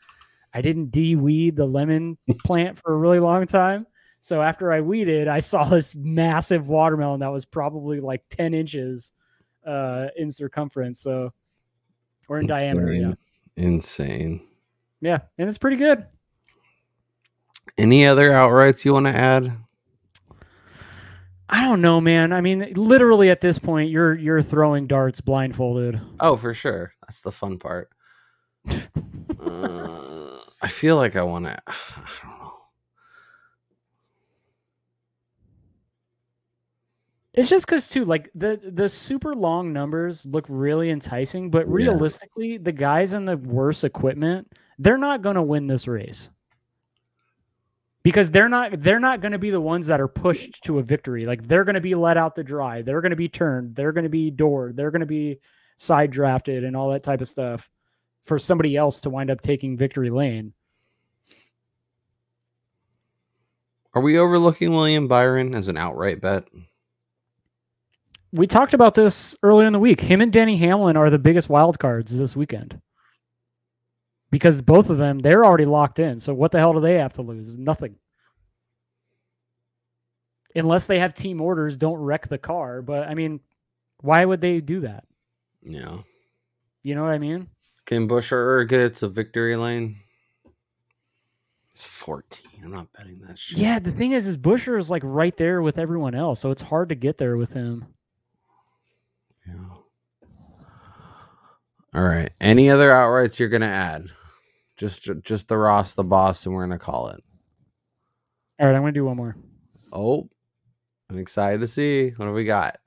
[0.52, 3.86] I didn't de-weed the lemon plant for a really long time.
[4.20, 9.12] So after I weeded, I saw this massive watermelon that was probably like 10 inches
[9.66, 11.00] uh, in circumference.
[11.00, 11.32] So,
[12.28, 12.92] or in diameter.
[12.92, 13.14] Yeah.
[13.56, 13.74] Insane.
[13.74, 14.48] Insane.
[15.00, 15.18] Yeah.
[15.38, 16.06] And it's pretty good.
[17.78, 19.52] Any other outrights you want to add?
[21.48, 22.32] I don't know, man.
[22.32, 26.00] I mean, literally at this point, you're you're throwing darts blindfolded.
[26.20, 26.94] Oh, for sure.
[27.02, 27.90] That's the fun part.
[28.70, 31.58] uh, I feel like I want to.
[31.66, 31.74] I
[32.22, 32.54] don't know.
[37.34, 41.72] It's just because too, like the the super long numbers look really enticing, but Yeah.
[41.72, 46.28] realistically, the guys in the worst equipment, they're not going to win this race
[48.02, 50.82] because they're not they're not going to be the ones that are pushed to a
[50.82, 51.24] victory.
[51.24, 52.82] Like they're going to be let out the dry.
[52.82, 53.74] They're going to be turned.
[53.76, 54.76] They're going to be doored.
[54.76, 55.38] They're going to be
[55.78, 57.70] side drafted and all that type of stuff
[58.24, 60.52] for somebody else to wind up taking victory lane.
[63.94, 66.44] Are we overlooking William Byron as an outright bet?
[68.32, 70.00] We talked about this earlier in the week.
[70.00, 72.80] Him and Danny Hamlin are the biggest wild cards this weekend.
[74.30, 76.18] Because both of them, they're already locked in.
[76.18, 77.56] So what the hell do they have to lose?
[77.58, 77.96] Nothing.
[80.54, 82.80] Unless they have team orders, don't wreck the car.
[82.80, 83.40] But I mean,
[84.00, 85.04] why would they do that?
[85.60, 85.98] Yeah.
[86.82, 87.48] You know what I mean?
[87.84, 89.98] Can Buescher get it to victory lane?
[91.72, 92.62] It's 14.
[92.64, 93.58] I'm not betting that shit.
[93.58, 96.62] Yeah, the thing is, is Buescher is like right there with everyone else, so it's
[96.62, 97.86] hard to get there with him.
[99.46, 99.76] Yeah.
[101.94, 102.30] All right.
[102.40, 104.06] Any other outrights you're gonna add?
[104.76, 107.22] Just just the Ross, the boss, and we're gonna call it.
[108.58, 109.36] All right, I'm gonna do one more.
[109.92, 110.28] Oh,
[111.10, 112.78] I'm excited to see what do we got.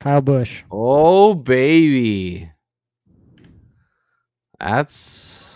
[0.00, 0.62] Kyle Busch.
[0.70, 2.50] Oh baby,
[4.58, 5.50] that's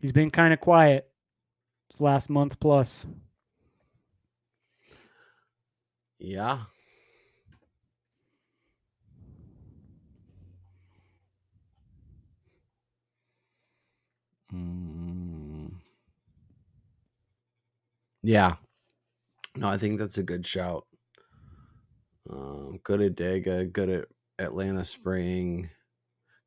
[0.00, 1.10] He's been kind of quiet
[1.90, 3.04] this last month plus.
[6.20, 6.60] Yeah.
[14.52, 15.70] Mm.
[18.22, 18.56] Yeah.
[19.56, 20.86] No, I think that's a good shout.
[22.30, 24.04] Um, good at Dega, good at
[24.38, 25.70] Atlanta Spring,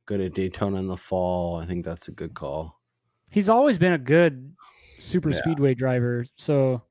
[0.06, 1.58] good at Daytona in the fall.
[1.58, 2.80] I think that's a good call.
[3.32, 4.56] He's always been a good
[5.00, 5.40] super Yeah.
[5.42, 6.26] speedway driver.
[6.38, 6.84] So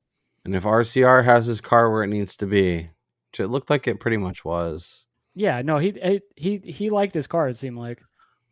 [0.45, 2.89] And if RCR has his car where it needs to be,
[3.31, 7.15] which it looked like it pretty much was, Yeah, no, he he he, he liked
[7.15, 7.47] his car.
[7.47, 8.01] It seemed like.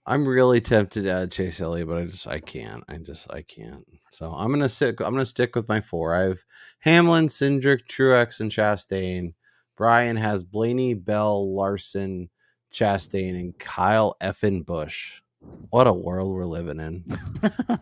[0.05, 2.83] I'm really tempted to add Chase Elliott, but I just I can't.
[2.89, 3.85] I just I can't.
[4.11, 4.99] So I'm gonna stick.
[4.99, 6.15] I'm gonna stick with my four.
[6.15, 6.39] I have
[6.79, 9.35] Hamlin, Cindric, Truex, and Chastain.
[9.77, 12.29] Brian has Blaney, Bell, Larson,
[12.73, 15.21] Chastain, and Kyle Effin Busch.
[15.69, 17.03] What a world we're living in.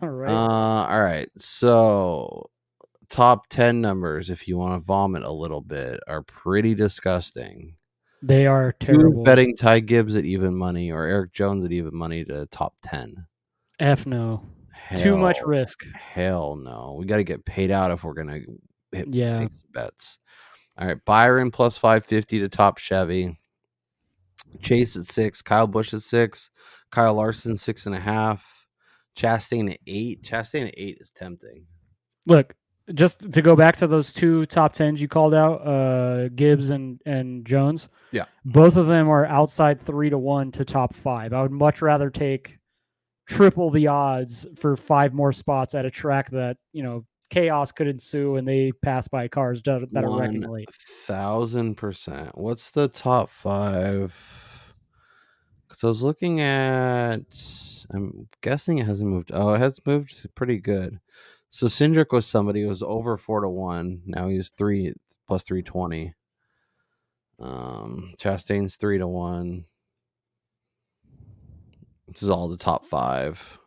[0.02, 0.30] right.
[0.30, 1.28] Uh, all right.
[1.38, 2.50] So
[3.10, 7.76] top 10 numbers, if you want to vomit a little bit, are pretty disgusting.
[8.22, 9.24] they are terrible.
[9.24, 13.26] betting Ty Gibbs at even money or Erik Jones at even money to top 10?
[13.78, 14.42] F no.
[14.96, 15.84] Too much risk.
[15.94, 16.96] Hell no.
[16.98, 19.46] We got to get paid out if we're going to hit Yeah.
[19.72, 20.18] bets.
[20.78, 21.02] All right.
[21.04, 23.38] Byron plus 550 to top Chevy.
[24.62, 25.42] Chase at six.
[25.42, 26.50] Kyle Busch at six.
[26.90, 28.66] Kyle Larson, six and a half.
[29.16, 30.22] Chastain at eight.
[30.22, 31.66] Chastain at eight is tempting.
[32.26, 32.54] Look,
[32.94, 37.00] just to go back to those two top tens you called out, uh, Gibbs and
[37.06, 37.88] and Jones.
[38.12, 38.24] Yeah.
[38.44, 41.32] both of them are outside three to one to top five.
[41.32, 42.58] I would much rather take
[43.28, 47.86] triple the odds for five more spots at a track that you know chaos could
[47.86, 50.68] ensue and they pass by cars that, that are wrecking late.
[51.06, 52.36] thousand percent.
[52.36, 54.74] What's the top five?
[55.68, 57.20] Because I was looking at.
[57.92, 59.30] I'm guessing it hasn't moved.
[59.32, 61.00] Oh, it has moved pretty good.
[61.50, 64.02] So Cindric was somebody who was over four to one.
[64.06, 64.94] Now he's three
[65.26, 66.14] plus three twenty.
[67.40, 69.64] Um, Chastain's three to one.
[72.06, 73.58] This is all the top five.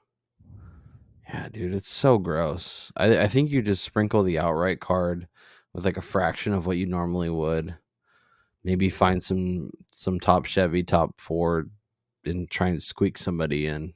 [1.27, 2.91] Yeah, dude, it's so gross.
[2.95, 5.27] I, I think you just sprinkle the outright card
[5.73, 7.75] with like a fraction of what you normally would.
[8.63, 11.69] Maybe find some some top Chevy, top Ford,
[12.23, 13.93] and try and squeak somebody in.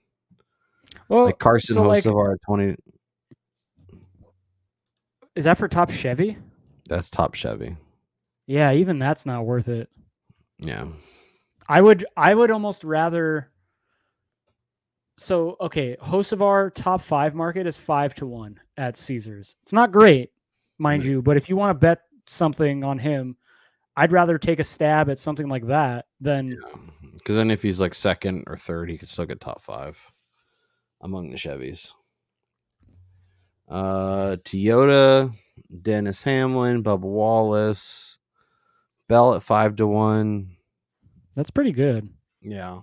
[1.08, 2.76] Well, Like Carson so, like, Hocevar at twenty.
[5.38, 6.38] Is that for top Chevy?
[6.90, 7.78] That's top Chevy.
[8.48, 9.90] Yeah, even that's not worth it.
[10.60, 10.88] Yeah.
[11.70, 13.52] I would I would almost rather
[15.18, 19.56] so okay, Hocevar top five market is five to one at Caesars.
[19.64, 20.32] It's not great,
[20.78, 21.12] mind Yeah.
[21.12, 23.36] you, but if you want to bet something on him,
[23.96, 26.58] I'd rather take a stab at something like that than
[27.14, 30.00] Because then if he's like second or third, he could still get top five
[31.02, 31.94] among the Chevys.
[33.68, 35.34] Uh, Toyota,
[35.82, 38.18] Dennis Hamlin, Bubba Wallace,
[39.10, 40.56] Bell at five to one.
[41.36, 42.10] that's pretty good.
[42.42, 42.82] Yeah.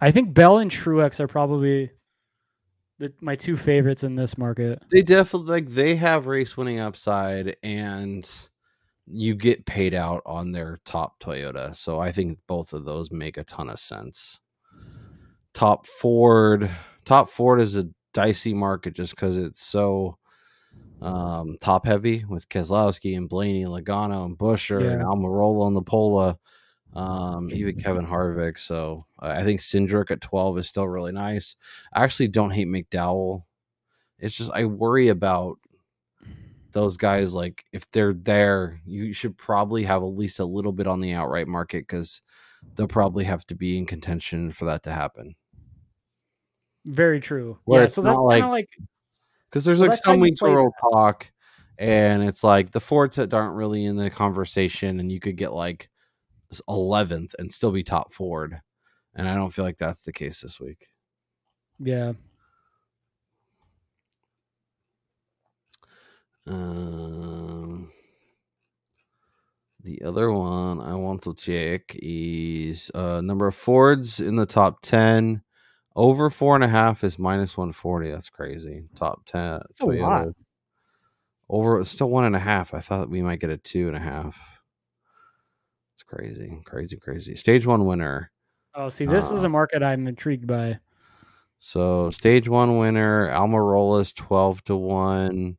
[0.00, 1.90] I think Bell and Truex are probably
[2.98, 4.82] the, my two favorites in this market.
[4.90, 8.28] They definitely like they have race winning upside and
[9.06, 11.74] you get paid out on their top Toyota.
[11.74, 14.40] So I think both of those make a ton of sense.
[15.54, 16.70] Top Ford,
[17.04, 20.18] top Ford is a dicey market just because it's so
[21.00, 25.04] um top heavy with Keselowski and Blaney, Logano and Buescher and Yeah.
[25.04, 26.38] Almirola and Lapola.
[26.94, 28.58] Um, even Kevin Harvick.
[28.58, 31.56] So I I think Cindric at 12 is still really nice.
[31.92, 33.44] I actually don't hate McDowell.
[34.18, 35.58] It's just I worry about
[36.72, 37.34] those guys.
[37.34, 41.12] Like if they're there, you should probably have at least a little bit on the
[41.12, 42.20] outright market because
[42.76, 45.36] they'll probably have to be in contention for that to happen.
[46.88, 47.58] Very true.
[47.64, 48.68] Where yeah, so that's kind like- of like
[49.50, 51.30] Because there's like some weeks where we'll talk,
[51.78, 55.52] and it's like the Fords that aren't really in the conversation, and you could get
[55.52, 55.90] like
[56.66, 58.60] eleventh and still be top Ford,
[59.14, 60.88] and I don't feel like that's the case this week.
[61.78, 62.12] yeah.
[66.46, 67.90] Um,
[69.82, 74.80] the other one I want to check is uh number of Fords in the top
[74.82, 75.42] ten.
[75.98, 78.08] Over four and a half is minus one forty.
[78.08, 78.84] That's crazy.
[78.94, 79.58] Top ten.
[79.68, 80.28] That's a lot.
[81.48, 82.72] Over it's still one and a half.
[82.72, 84.38] I thought we might get a two and a half.
[85.94, 87.34] It's crazy, crazy, crazy.
[87.34, 88.30] Stage one winner.
[88.76, 90.78] Oh, see, this is Uh, a market I'm intrigued by.
[91.58, 95.56] So stage one winner, Almirola's twelve to one,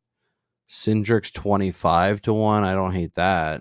[0.68, 2.64] Cindric's twenty five to one.
[2.64, 3.60] I don't hate that.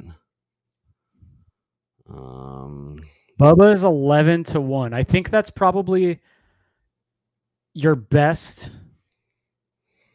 [2.09, 3.01] Um,
[3.37, 4.93] Bubba is 11 to 1.
[4.93, 6.19] I think that's probably
[7.83, 8.71] your best.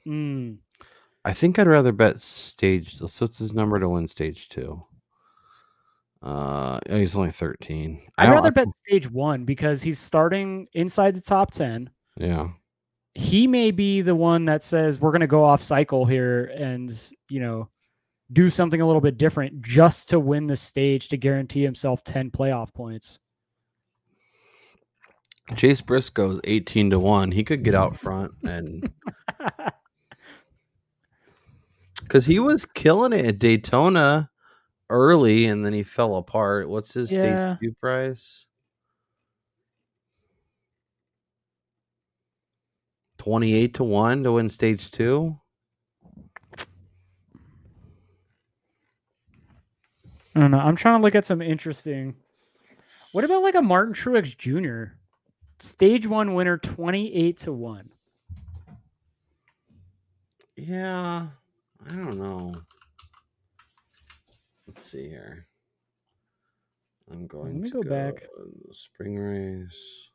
[0.06, 0.58] Mm,
[1.24, 2.96] I think I'd rather bet stage.
[2.98, 4.82] So what's his number to win stage two?
[6.22, 8.00] Uh, he's only thirteen.
[8.18, 11.90] I'd rather I- bet stage one because he's starting inside the top 10.
[12.16, 12.50] Yeah,
[13.14, 16.90] He may be the one that says we're going to go off cycle here and,
[17.28, 17.68] you know,
[18.32, 22.30] do something a little bit different just to win the stage to guarantee himself 10
[22.30, 23.18] playoff points.
[25.56, 27.30] Chase Briscoe's eighteen to one.
[27.30, 28.90] He could get out front and
[32.02, 34.30] Because he was killing it at Daytona
[34.90, 36.68] early and then he fell apart.
[36.68, 37.18] What's his Yeah.
[37.18, 38.46] stage two price?
[43.18, 45.38] 28 to 1 to win stage two.
[50.34, 50.58] I don't know.
[50.58, 52.16] I'm trying to look at some interesting.
[53.12, 54.96] What about like a Martin Truex Jr.
[55.58, 57.90] Stage one winner, 28 to 1.
[60.56, 61.26] Yeah,
[61.86, 62.54] I don't know.
[64.66, 65.46] Let's see here.
[67.10, 68.24] I'm going me to go back.
[68.70, 70.10] Spring race.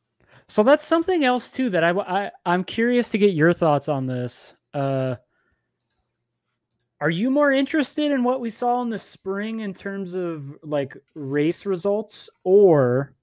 [0.47, 4.07] So that's something else too that I, I I'm curious to get your thoughts on
[4.07, 4.55] this.
[4.73, 5.15] Uh,
[7.01, 10.97] are you more interested in what we saw in the spring in terms of like
[11.13, 13.13] race results, or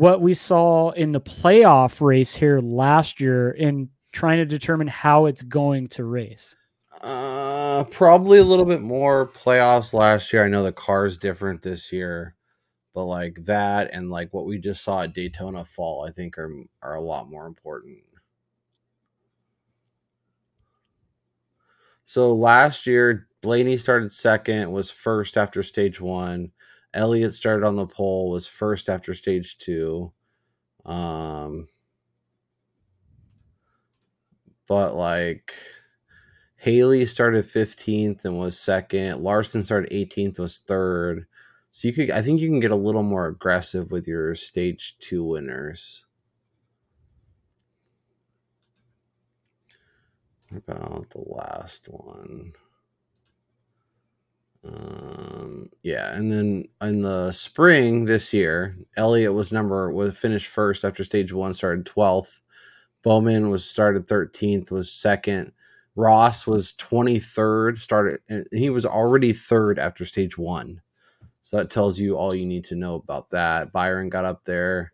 [0.00, 5.26] what we saw in the playoff race here last year in trying to determine how
[5.26, 6.56] it's going to race?
[7.02, 10.42] Uh, probably a little bit more playoffs last year.
[10.42, 12.34] I know the car's different this year,
[12.94, 16.50] but like that and like what we just saw at Daytona fall, I think are
[16.80, 17.98] are a lot more important.
[22.04, 26.52] So last year, Blaney started second, was first after stage one.
[26.92, 30.12] Elliott started on the pole, was first after stage two.
[30.84, 31.68] Um,
[34.66, 35.52] but like
[36.56, 39.22] Haley started 15th and was second.
[39.22, 41.26] Larson started 18th, was third.
[41.70, 44.96] So you could, I think you can get a little more aggressive with your stage
[45.00, 46.04] two winners.
[50.54, 52.52] About the last one?
[54.62, 60.84] Um, yeah, and then in the spring this year, Elliott was number was finished first
[60.84, 62.40] after stage one, started 12th.
[63.02, 65.52] Bowman was started 13th, was second.
[65.96, 70.82] Ross was 23rd, started, and he was already third after stage one.
[71.42, 73.72] So that tells you all you need to know about that.
[73.72, 74.92] Byron got up there,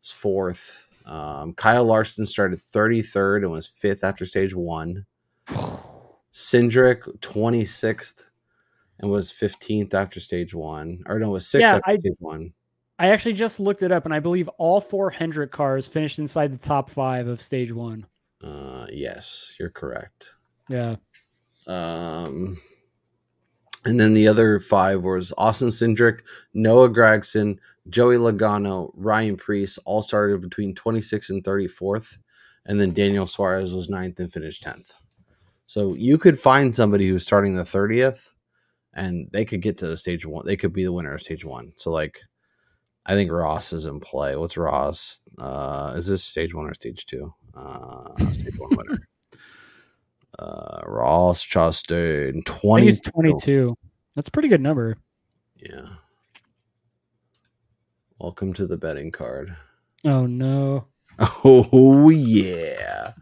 [0.00, 0.88] was fourth.
[1.06, 5.06] Um, Kyle Larson started 33rd and was fifth after stage one.
[6.32, 8.24] Cindric 26th
[8.98, 11.02] and was 15th after stage one.
[11.06, 12.52] Or no, was sixth Yeah, after I- stage one.
[12.98, 16.50] I actually just looked it up, and I believe all four Hendrick cars finished inside
[16.50, 18.06] the top five of stage one.
[18.42, 20.30] Uh, yes, you're correct.
[20.70, 20.96] Yeah.
[21.66, 22.56] Um,
[23.84, 26.20] and then the other five was Austin Cindric,
[26.54, 27.58] Noah Gragson,
[27.90, 32.18] Joey Logano, Ryan Preece, all started between 26th and 34th.
[32.64, 34.94] And then Daniel Suarez was ninth and finished 10th.
[35.66, 38.32] So you could find somebody who's starting the 30th
[38.96, 40.44] and they could get to the stage one.
[40.44, 41.72] They could be the winner of stage one.
[41.76, 42.18] So, like,
[43.04, 44.34] I think Ross is in play.
[44.34, 45.28] What's Ross?
[45.38, 47.32] Uh, is this stage one or stage two?
[47.54, 48.98] Uh, stage one winner.
[50.38, 52.84] Uh, Ross Chastain, 20.
[52.84, 53.74] he's 22.
[54.14, 54.98] That's a pretty good number.
[55.56, 55.86] Yeah.
[58.20, 59.56] Welcome to the betting card.
[60.04, 60.88] Oh, no.
[61.42, 63.14] Oh, yeah.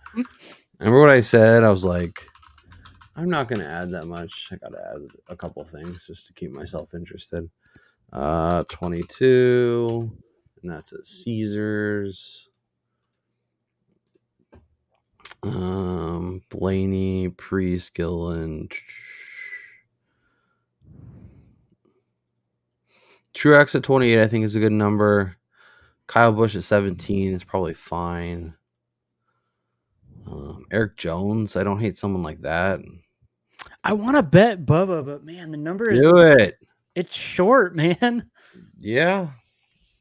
[0.80, 1.62] Remember what I said?
[1.62, 2.26] I was like,
[3.16, 4.48] I'm not going to add that much.
[4.52, 7.48] I got to add a couple things just to keep myself interested.
[8.12, 10.10] Uh, 22,
[10.62, 12.48] and that's at Caesars.
[15.44, 18.68] Um, Blaney, Preece, Gillen.
[23.34, 25.36] Truex at 28, I think is a good number.
[26.06, 28.54] Kyle Busch at 17 is probably fine.
[30.26, 32.80] Um, Erik Jones, I don't hate someone like that.
[33.86, 36.56] I want to bet Bubba, but man, the number is Do it.
[36.94, 38.30] it's short, man.
[38.80, 39.28] Yeah,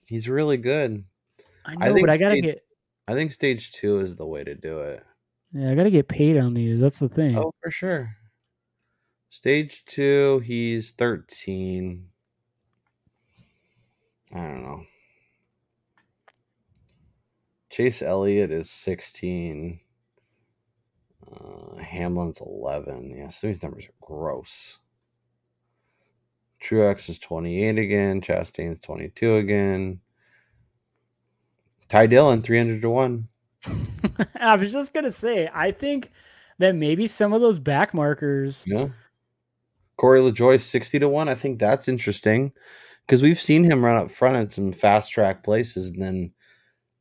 [0.08, 1.04] he's really good.
[1.66, 2.60] I I know, think but I gotta Steve- get
[3.08, 5.04] I think stage two is the way to do it.
[5.54, 6.80] yeah, I gotta get paid on these.
[6.80, 7.38] That's the thing.
[7.38, 8.16] Oh, for sure.
[9.30, 12.08] Stage two, he's 13.
[14.34, 14.84] I don't know.
[17.72, 19.80] Chase Elliott is 16.
[21.34, 23.16] Uh, Hamlin's 11.
[23.18, 24.80] Yeah, so these numbers are gross.
[26.64, 28.22] Truex is 28 again.
[28.22, 30.00] Chastain's 22 again.
[31.90, 33.28] Ty Dillon, 300 to 1.
[34.40, 36.12] I was just gonna say, I think
[36.60, 38.64] that maybe some of those back markers.
[38.66, 38.90] Yeah.
[39.98, 41.30] Corey LaJoie, 60 to 1.
[41.30, 42.52] I think that's interesting
[43.06, 46.32] because we've seen him run up front at some fast track places and then,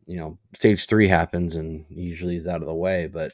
[0.07, 3.07] you know, stage three happens and usually he's out of the way.
[3.07, 3.33] But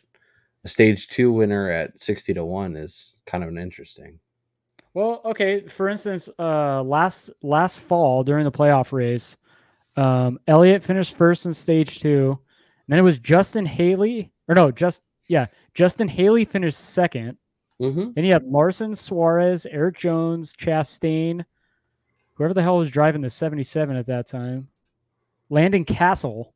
[0.69, 4.21] a stage two winner at 60 to 1 is kind of an interesting.
[4.93, 5.66] Well, okay.
[5.66, 9.37] For instance, uh, last last fall during the playoff race,
[9.97, 12.39] um, Elliott finished first in stage two.
[12.87, 17.39] And then it was Justin Haley, or no, just yeah, Justin Haley finished second.
[17.81, 18.12] Mm-hmm.
[18.14, 21.45] Then you had Larson, Suarez, Erik Jones, Chastain,
[22.35, 24.69] whoever the hell was driving the 77 at that time,
[25.49, 26.53] Landon Cassill.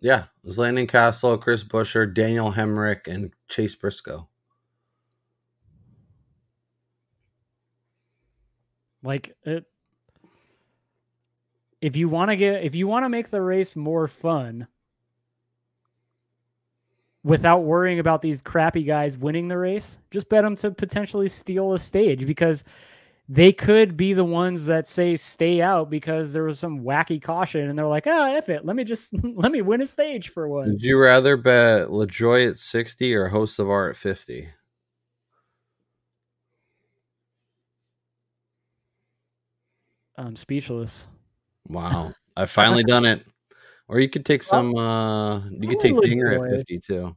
[0.00, 4.28] Yeah, it was Landon Cassill, Chris Buescher, Daniel Hemric, and Chase Briscoe.
[9.02, 9.64] Like it,
[11.80, 14.66] if you want to get if you want to make the race more fun
[17.22, 21.72] without worrying about these crappy guys winning the race, just bet them to potentially steal
[21.74, 22.64] a stage because
[23.32, 27.70] they could be the ones that say stay out because there was some wacky caution
[27.70, 28.64] and they're like, oh, F it.
[28.64, 30.70] Let me just let me win a stage for one.
[30.70, 34.48] Would you rather bet LaJoie at 60 or Hocevar at 50?
[40.18, 41.06] I'm speechless.
[41.68, 42.12] Wow.
[42.36, 43.24] I've finally done it.
[43.86, 46.56] Or you could take some uh you could take Dinger at LaJoie.
[46.56, 47.16] 50 too.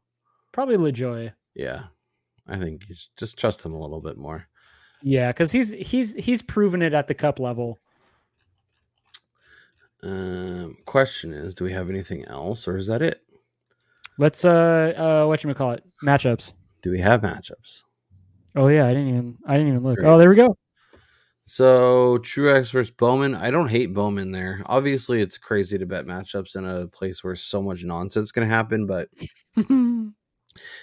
[0.52, 1.34] Probably LaJoie.
[1.56, 1.86] Yeah.
[2.48, 4.48] I think he's just trust him a little bit more.
[5.04, 7.78] Yeah, because he's he's he's proven it at the cup level.
[10.02, 13.22] Um question is, do we have anything else or is that it?
[14.18, 16.54] Let's uh uh what you call it matchups.
[16.82, 17.84] Do we have matchups?
[18.56, 19.98] Oh yeah, I didn't even I didn't even look.
[19.98, 20.08] Great.
[20.08, 20.58] Oh, there we go.
[21.46, 23.36] So Truex versus Bowman.
[23.36, 24.62] I don't hate Bowman there.
[24.68, 28.88] Obviously, it's crazy to bet matchups in a place where so much nonsense can happen.
[28.88, 29.10] But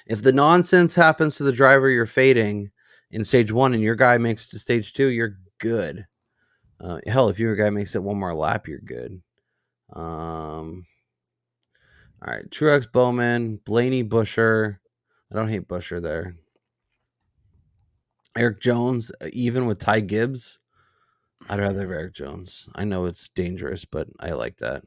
[0.06, 2.70] if the nonsense happens to the driver you're fading
[3.10, 6.06] in stage one and your guy makes it to stage two, you're good.
[6.80, 9.20] Uh, hell, if your guy makes it one more lap, you're good.
[9.92, 10.86] Um,
[12.22, 14.78] all right, Truex Bowman, Blaney Buescher.
[15.30, 16.36] I don't hate Buescher there.
[18.36, 20.58] Erik Jones, uh, even with Ty Gibbs.
[21.48, 22.68] I'd rather have Erik Jones.
[22.74, 24.82] I know it's dangerous, but I like that.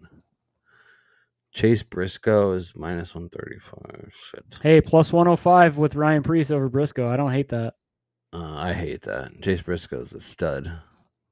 [1.53, 4.11] Chase Briscoe is minus 135.
[4.11, 4.59] Shit.
[4.61, 7.09] hey, plus 105 with Ryan Preece over Briscoe.
[7.09, 7.75] I don't hate that.
[8.33, 9.41] Uh, I hate that.
[9.41, 10.71] Chase Briscoe's a stud.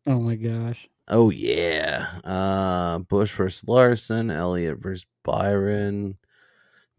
[0.06, 0.88] Oh my gosh.
[1.08, 2.08] Oh, yeah.
[2.24, 6.18] Uh, Busch versus Larson, Elliott versus Byron,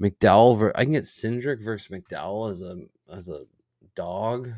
[0.02, 0.58] McDowell.
[0.58, 2.82] Ver- I can get Cindric versus McDowell as a
[3.12, 3.44] as a
[3.94, 4.50] dog.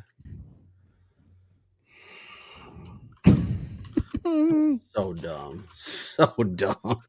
[4.78, 5.68] So dumb.
[5.74, 6.26] So
[6.56, 7.02] dumb.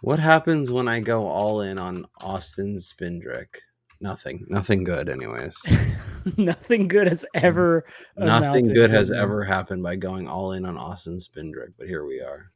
[0.00, 3.58] What happens when I go all in on Austin Spindrick?
[4.00, 4.46] Nothing.
[4.48, 5.56] Nothing good, anyways.
[6.36, 7.84] Nothing good has ever
[8.16, 12.20] Nothing good has ever happened by going all in on Austin Spindrick, but here we
[12.20, 12.50] are.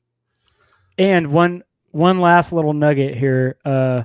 [0.99, 3.59] And one one last little nugget here.
[3.65, 4.05] Uh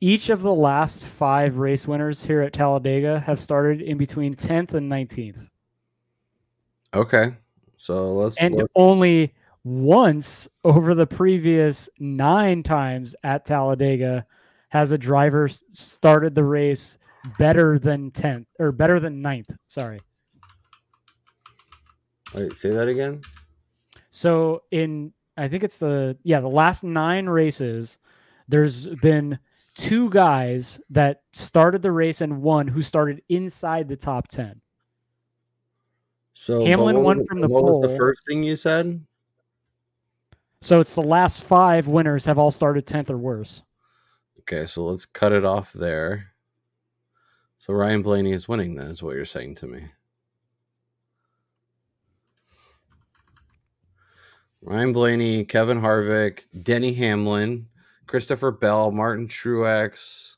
[0.00, 4.74] each of the last five race winners here at Talladega have started in between 10th
[4.74, 5.46] and 19th.
[6.92, 7.36] Okay.
[7.76, 8.70] So let's And look.
[8.74, 14.26] only once over the previous nine times at Talladega
[14.72, 16.96] has a driver started the race
[17.38, 19.54] better than 10th or better than 9th.
[19.66, 20.00] Sorry.
[22.34, 23.20] Wait, say that again.
[24.08, 27.98] So in I think it's the yeah, the last 9 races
[28.48, 29.38] there's been
[29.74, 34.58] two guys that started the race and won who started inside the top 10.
[36.32, 39.04] So Hamlin what won was- from the What was the first thing you said?
[40.62, 43.62] So it's the last 5 winners have all started 10th or worse.
[44.42, 46.32] Okay, so let's cut it off there.
[47.58, 49.84] So Ryan Blaney is winning then, is what you're saying to me.
[54.60, 57.68] Ryan Blaney, Kevin Harvick, Denny Hamlin,
[58.06, 60.34] Christopher Bell, Martin Truex.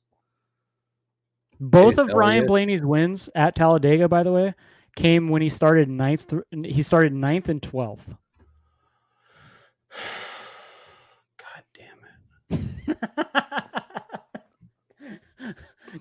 [1.59, 4.55] Both Chase of Ryan Blaney's wins at Talladega, by the way,
[4.97, 6.25] came when he started ninth.
[6.25, 8.15] thr- He started ninth and twelfth.
[11.39, 13.64] God damn it.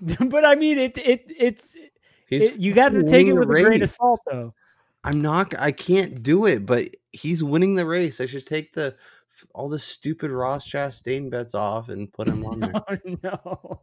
[0.00, 1.76] but I mean, it it it's
[2.30, 4.54] it, you got to take it with a grain of salt, though.
[5.04, 8.20] I'm not I can't do it, but he's winning the race.
[8.20, 8.96] I should take the
[9.54, 12.72] all the stupid Ross Chastain bets off and put him on there.
[12.88, 13.80] Oh no!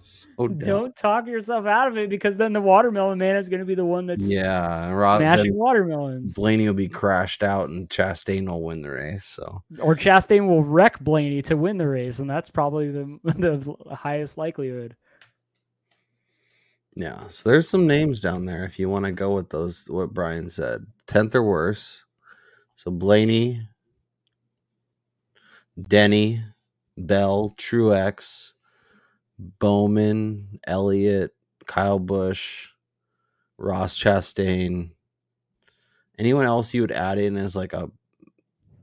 [0.00, 0.48] So.
[0.58, 3.74] Don't talk yourself out of it because then the watermelon man is going to be
[3.74, 6.34] the one that's Yeah, Ross, smashing watermelons.
[6.34, 9.24] Blaney will be crashed out and Chastain will win the race.
[9.24, 13.94] So Or Chastain will wreck Blaney to win the race, and that's probably the the
[13.94, 14.96] highest likelihood.
[16.94, 19.86] yeah, so there's some names down there if you want to go with those.
[19.88, 22.04] What Brian said, tenth or worse.
[22.76, 23.68] So Blaney,
[25.80, 26.42] Denny,
[26.96, 28.52] Bell, Truex,
[29.38, 31.34] Bowman, Elliott,
[31.66, 32.68] Kyle Busch,
[33.56, 34.90] Ross Chastain.
[36.18, 37.90] Anyone else you would add in as like a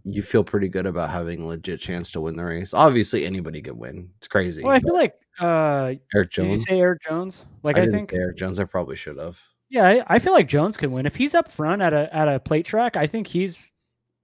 [0.07, 2.73] you feel pretty good about having a legit chance to win the race.
[2.73, 4.09] Obviously, anybody could win.
[4.17, 4.63] It's crazy.
[4.63, 6.65] Well, I feel like Uh, Erik did you Jones.
[6.69, 7.47] say Erik Jones?
[7.63, 8.59] Like I, I, think, Erik Jones.
[8.59, 9.41] I probably should have.
[9.69, 12.27] yeah, I, I feel like Jones can win if he's up front at a at
[12.27, 12.95] a plate track.
[12.95, 13.57] I think he's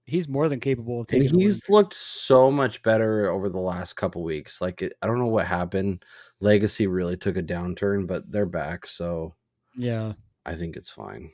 [0.04, 1.30] he's more than capable of And taking.
[1.30, 1.40] a win.
[1.40, 4.60] he's looked so much better over the last couple weeks.
[4.60, 6.04] Like it, I don't know what happened.
[6.40, 9.34] Legacy really took a downturn, but they're back, so
[9.76, 10.12] yeah.
[10.44, 11.30] I think it's fine.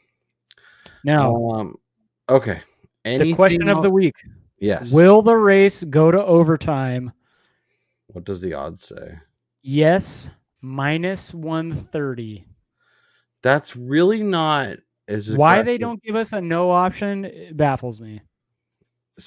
[1.04, 1.76] Now Um,
[2.28, 2.60] okay.
[3.04, 4.16] And the question Anything of the week:
[4.58, 4.92] yes.
[4.92, 7.12] Will the race go to overtime?
[8.08, 9.18] what does the odds say?
[9.62, 10.28] Yes,
[10.60, 12.44] minus one thirty.
[13.42, 14.76] That's really not
[15.08, 18.20] as Why they don't give us a no option it baffles me.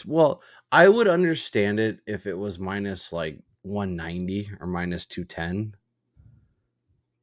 [0.06, 5.76] Well, I would understand it if it was minus like 190 or minus 210.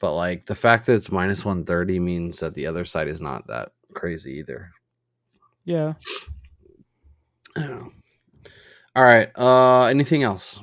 [0.00, 3.46] But like the fact that it's minus 130 means that the other side is not
[3.48, 4.70] that crazy either.
[5.64, 5.94] Yeah.
[7.56, 7.92] I don't know.
[8.94, 9.30] All right.
[9.36, 10.60] Uh anything else?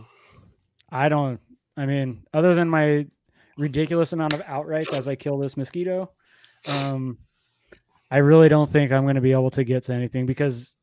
[0.90, 1.40] I don't.
[1.78, 3.08] I mean, other than my
[3.58, 6.12] ridiculous amount of outrights as I kill this mosquito,
[6.68, 7.18] um,
[8.12, 10.75] I really don't think I'm going to be able to get to anything because,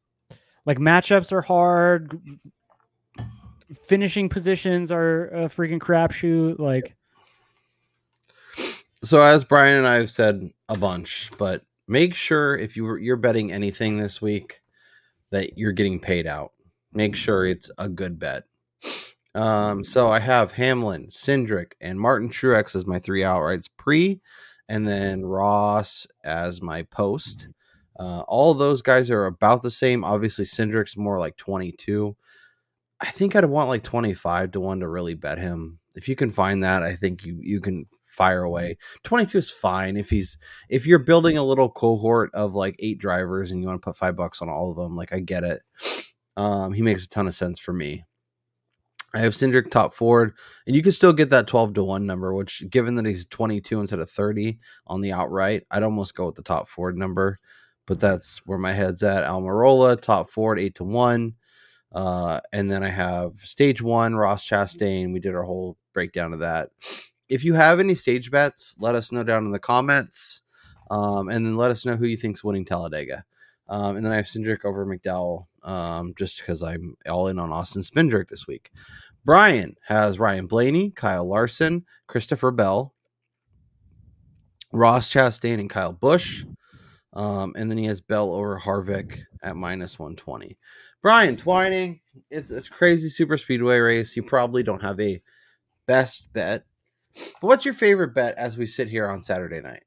[0.67, 2.19] like, matchups are hard.
[3.85, 6.59] Finishing positions are a freaking crapshoot.
[6.59, 6.97] Like,
[9.03, 13.17] So as Brian and I have said a bunch, but make sure if you you're
[13.17, 14.61] betting anything this week
[15.31, 16.53] that you're getting paid out.
[16.93, 18.45] Make sure it's a good bet.
[19.35, 24.21] Um, so I have Hamlin, Cindric, and Martin Truex as my three outrights pre,
[24.69, 27.49] and then Ross as my post.
[28.03, 30.03] Uh, all those guys are about the same.
[30.03, 32.17] Obviously, Cindric's more like 22.
[33.01, 35.79] I think I'd want like 25 to 1 to really bet him.
[35.95, 38.77] If you can find that, I think you you can fire away.
[39.05, 40.37] 22 is fine if he's
[40.69, 43.97] if you're building a little cohort of like eight drivers and you want to put
[43.97, 45.63] 5 bucks on all of them, like I get it.
[46.37, 48.05] Um he makes a ton of sense for me.
[49.15, 50.33] I have Cindric top Ford,
[50.67, 53.79] and you can still get that 12 to 1 number, which given that he's 22
[53.79, 57.39] instead of 30 on the outright, I'd almost go with the top Ford number.
[57.87, 59.25] But that's where my head's at.
[59.25, 61.35] Almirola, top four at 8 to 1.
[61.95, 65.13] Uh, and then I have stage one, Ross Chastain.
[65.13, 66.71] We did our whole breakdown of that.
[67.29, 70.43] If you have any stage bets, let us know down in the comments.
[70.91, 73.25] Um, and then let us know who you think's winning Talladega.
[73.69, 77.53] Um, and then I have Cindric over McDowell, um, just because I'm all in on
[77.53, 78.71] Austin Spindrick this week.
[79.25, 82.93] Brian has Ryan Blaney, Kyle Larson, Christopher Bell,
[84.73, 86.45] Ross Chastain, and Kyle Busch.
[87.15, 90.57] Um, and then he has Bell over Harvick at minus 120.
[91.03, 92.01] Brian Twining,
[92.31, 94.17] it's a crazy super speedway race.
[94.17, 95.21] You probably don't have a
[95.87, 96.65] best bet.
[97.15, 99.83] But what's your favorite bet as we sit here on Saturday night?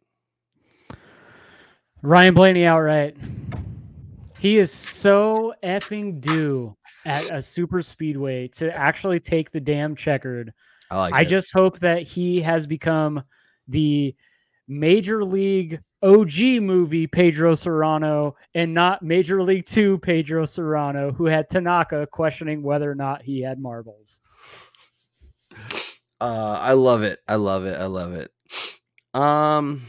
[2.01, 3.15] Ryan Blaney outright.
[4.39, 10.53] He is so effing due at a super speedway to actually take the damn checkered.
[10.91, 13.23] I like I just hope that he has become
[13.67, 14.15] the
[14.67, 21.49] Major League OG movie Pedro Cerrano and not Major League Two Pedro Cerrano, who had
[21.49, 24.21] Tanaka questioning whether or not he had marbles.
[26.21, 27.19] Uh, I love it.
[27.27, 27.79] I love it.
[27.79, 28.31] I love it.
[29.19, 29.81] Um,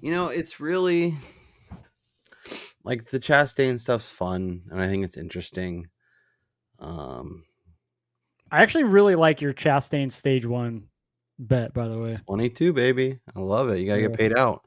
[0.00, 1.14] you know, it's really
[2.84, 5.88] like the Chastain stuff's fun, and I think it's interesting.
[6.78, 7.44] Um,
[8.50, 10.88] I actually really like your Chastain stage one
[11.38, 12.16] bet, by the way.
[12.26, 13.18] 22, baby.
[13.36, 13.78] I love it.
[13.80, 14.08] You gotta Yeah.
[14.08, 14.64] get paid out.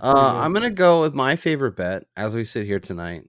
[0.00, 0.40] Uh.
[0.42, 3.24] I'm gonna go with my favorite bet as we sit here tonight.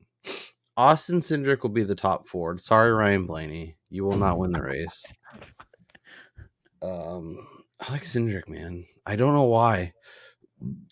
[0.77, 2.61] Austin Cindric will be the top Ford.
[2.61, 5.03] Sorry, Ryan Blaney, you will not win the race.
[6.83, 7.37] Um,
[7.79, 8.85] I like Cindric, man.
[9.05, 9.93] I don't know why.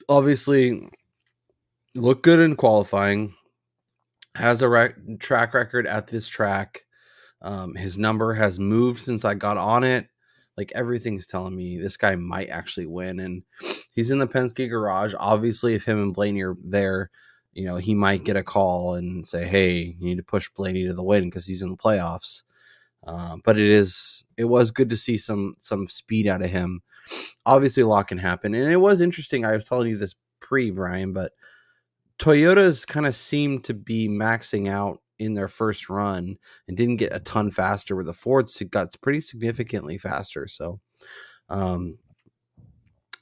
[0.08, 0.88] Obviously,
[1.96, 3.34] look good in qualifying.
[4.36, 6.82] Has a rec- track record at this track.
[7.42, 10.08] Um, his number has moved since I got on it.
[10.58, 13.44] Like everything's telling me this guy might actually win, and
[13.92, 15.14] he's in the Penske garage.
[15.18, 17.12] Obviously, if him and Blaney are there,
[17.54, 20.86] you know he might get a call and say, "Hey, you need to push Blaney
[20.86, 22.44] to the win because he's in the playoffs."
[23.08, 26.82] Uh, but it is it was good to see some some speed out of him.
[27.46, 29.46] Obviously, a lot can happen, and it was interesting.
[29.46, 31.32] I was telling you this pre Brian, but
[32.20, 37.16] Toyotas kind of seemed to be maxing out in their first run and didn't get
[37.16, 37.96] a ton faster.
[37.96, 40.48] Where the Fords got pretty significantly faster.
[40.48, 40.80] So,
[41.50, 41.98] um,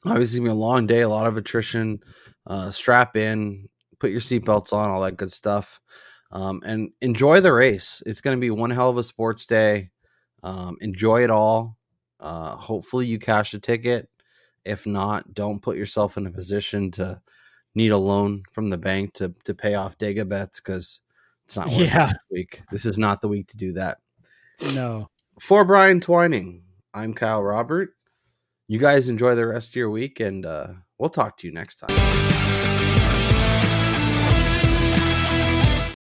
[0.05, 1.99] obviously, gonna be a long day, a lot of attrition.
[2.45, 3.67] Uh, strap in,
[3.99, 5.81] put your seatbelts on, all that good stuff
[6.31, 8.01] um, and enjoy the race.
[8.05, 9.91] It's going to be one hell of a sports day.
[10.43, 11.77] Um, enjoy it all.
[12.19, 14.09] Uh, hopefully, you cash a ticket.
[14.65, 17.21] If not, don't put yourself in a position to
[17.75, 21.01] need a loan from the bank to to pay off Dega bets because
[21.47, 22.07] it's not working Yeah.
[22.07, 22.61] this week.
[22.71, 23.99] This is not the week to do that.
[24.75, 25.09] No.
[25.39, 27.91] For Brian Twining, I'm Kyle Robert.
[28.67, 31.77] You guys enjoy the rest of your week, and uh, we'll talk to you next
[31.77, 32.46] time.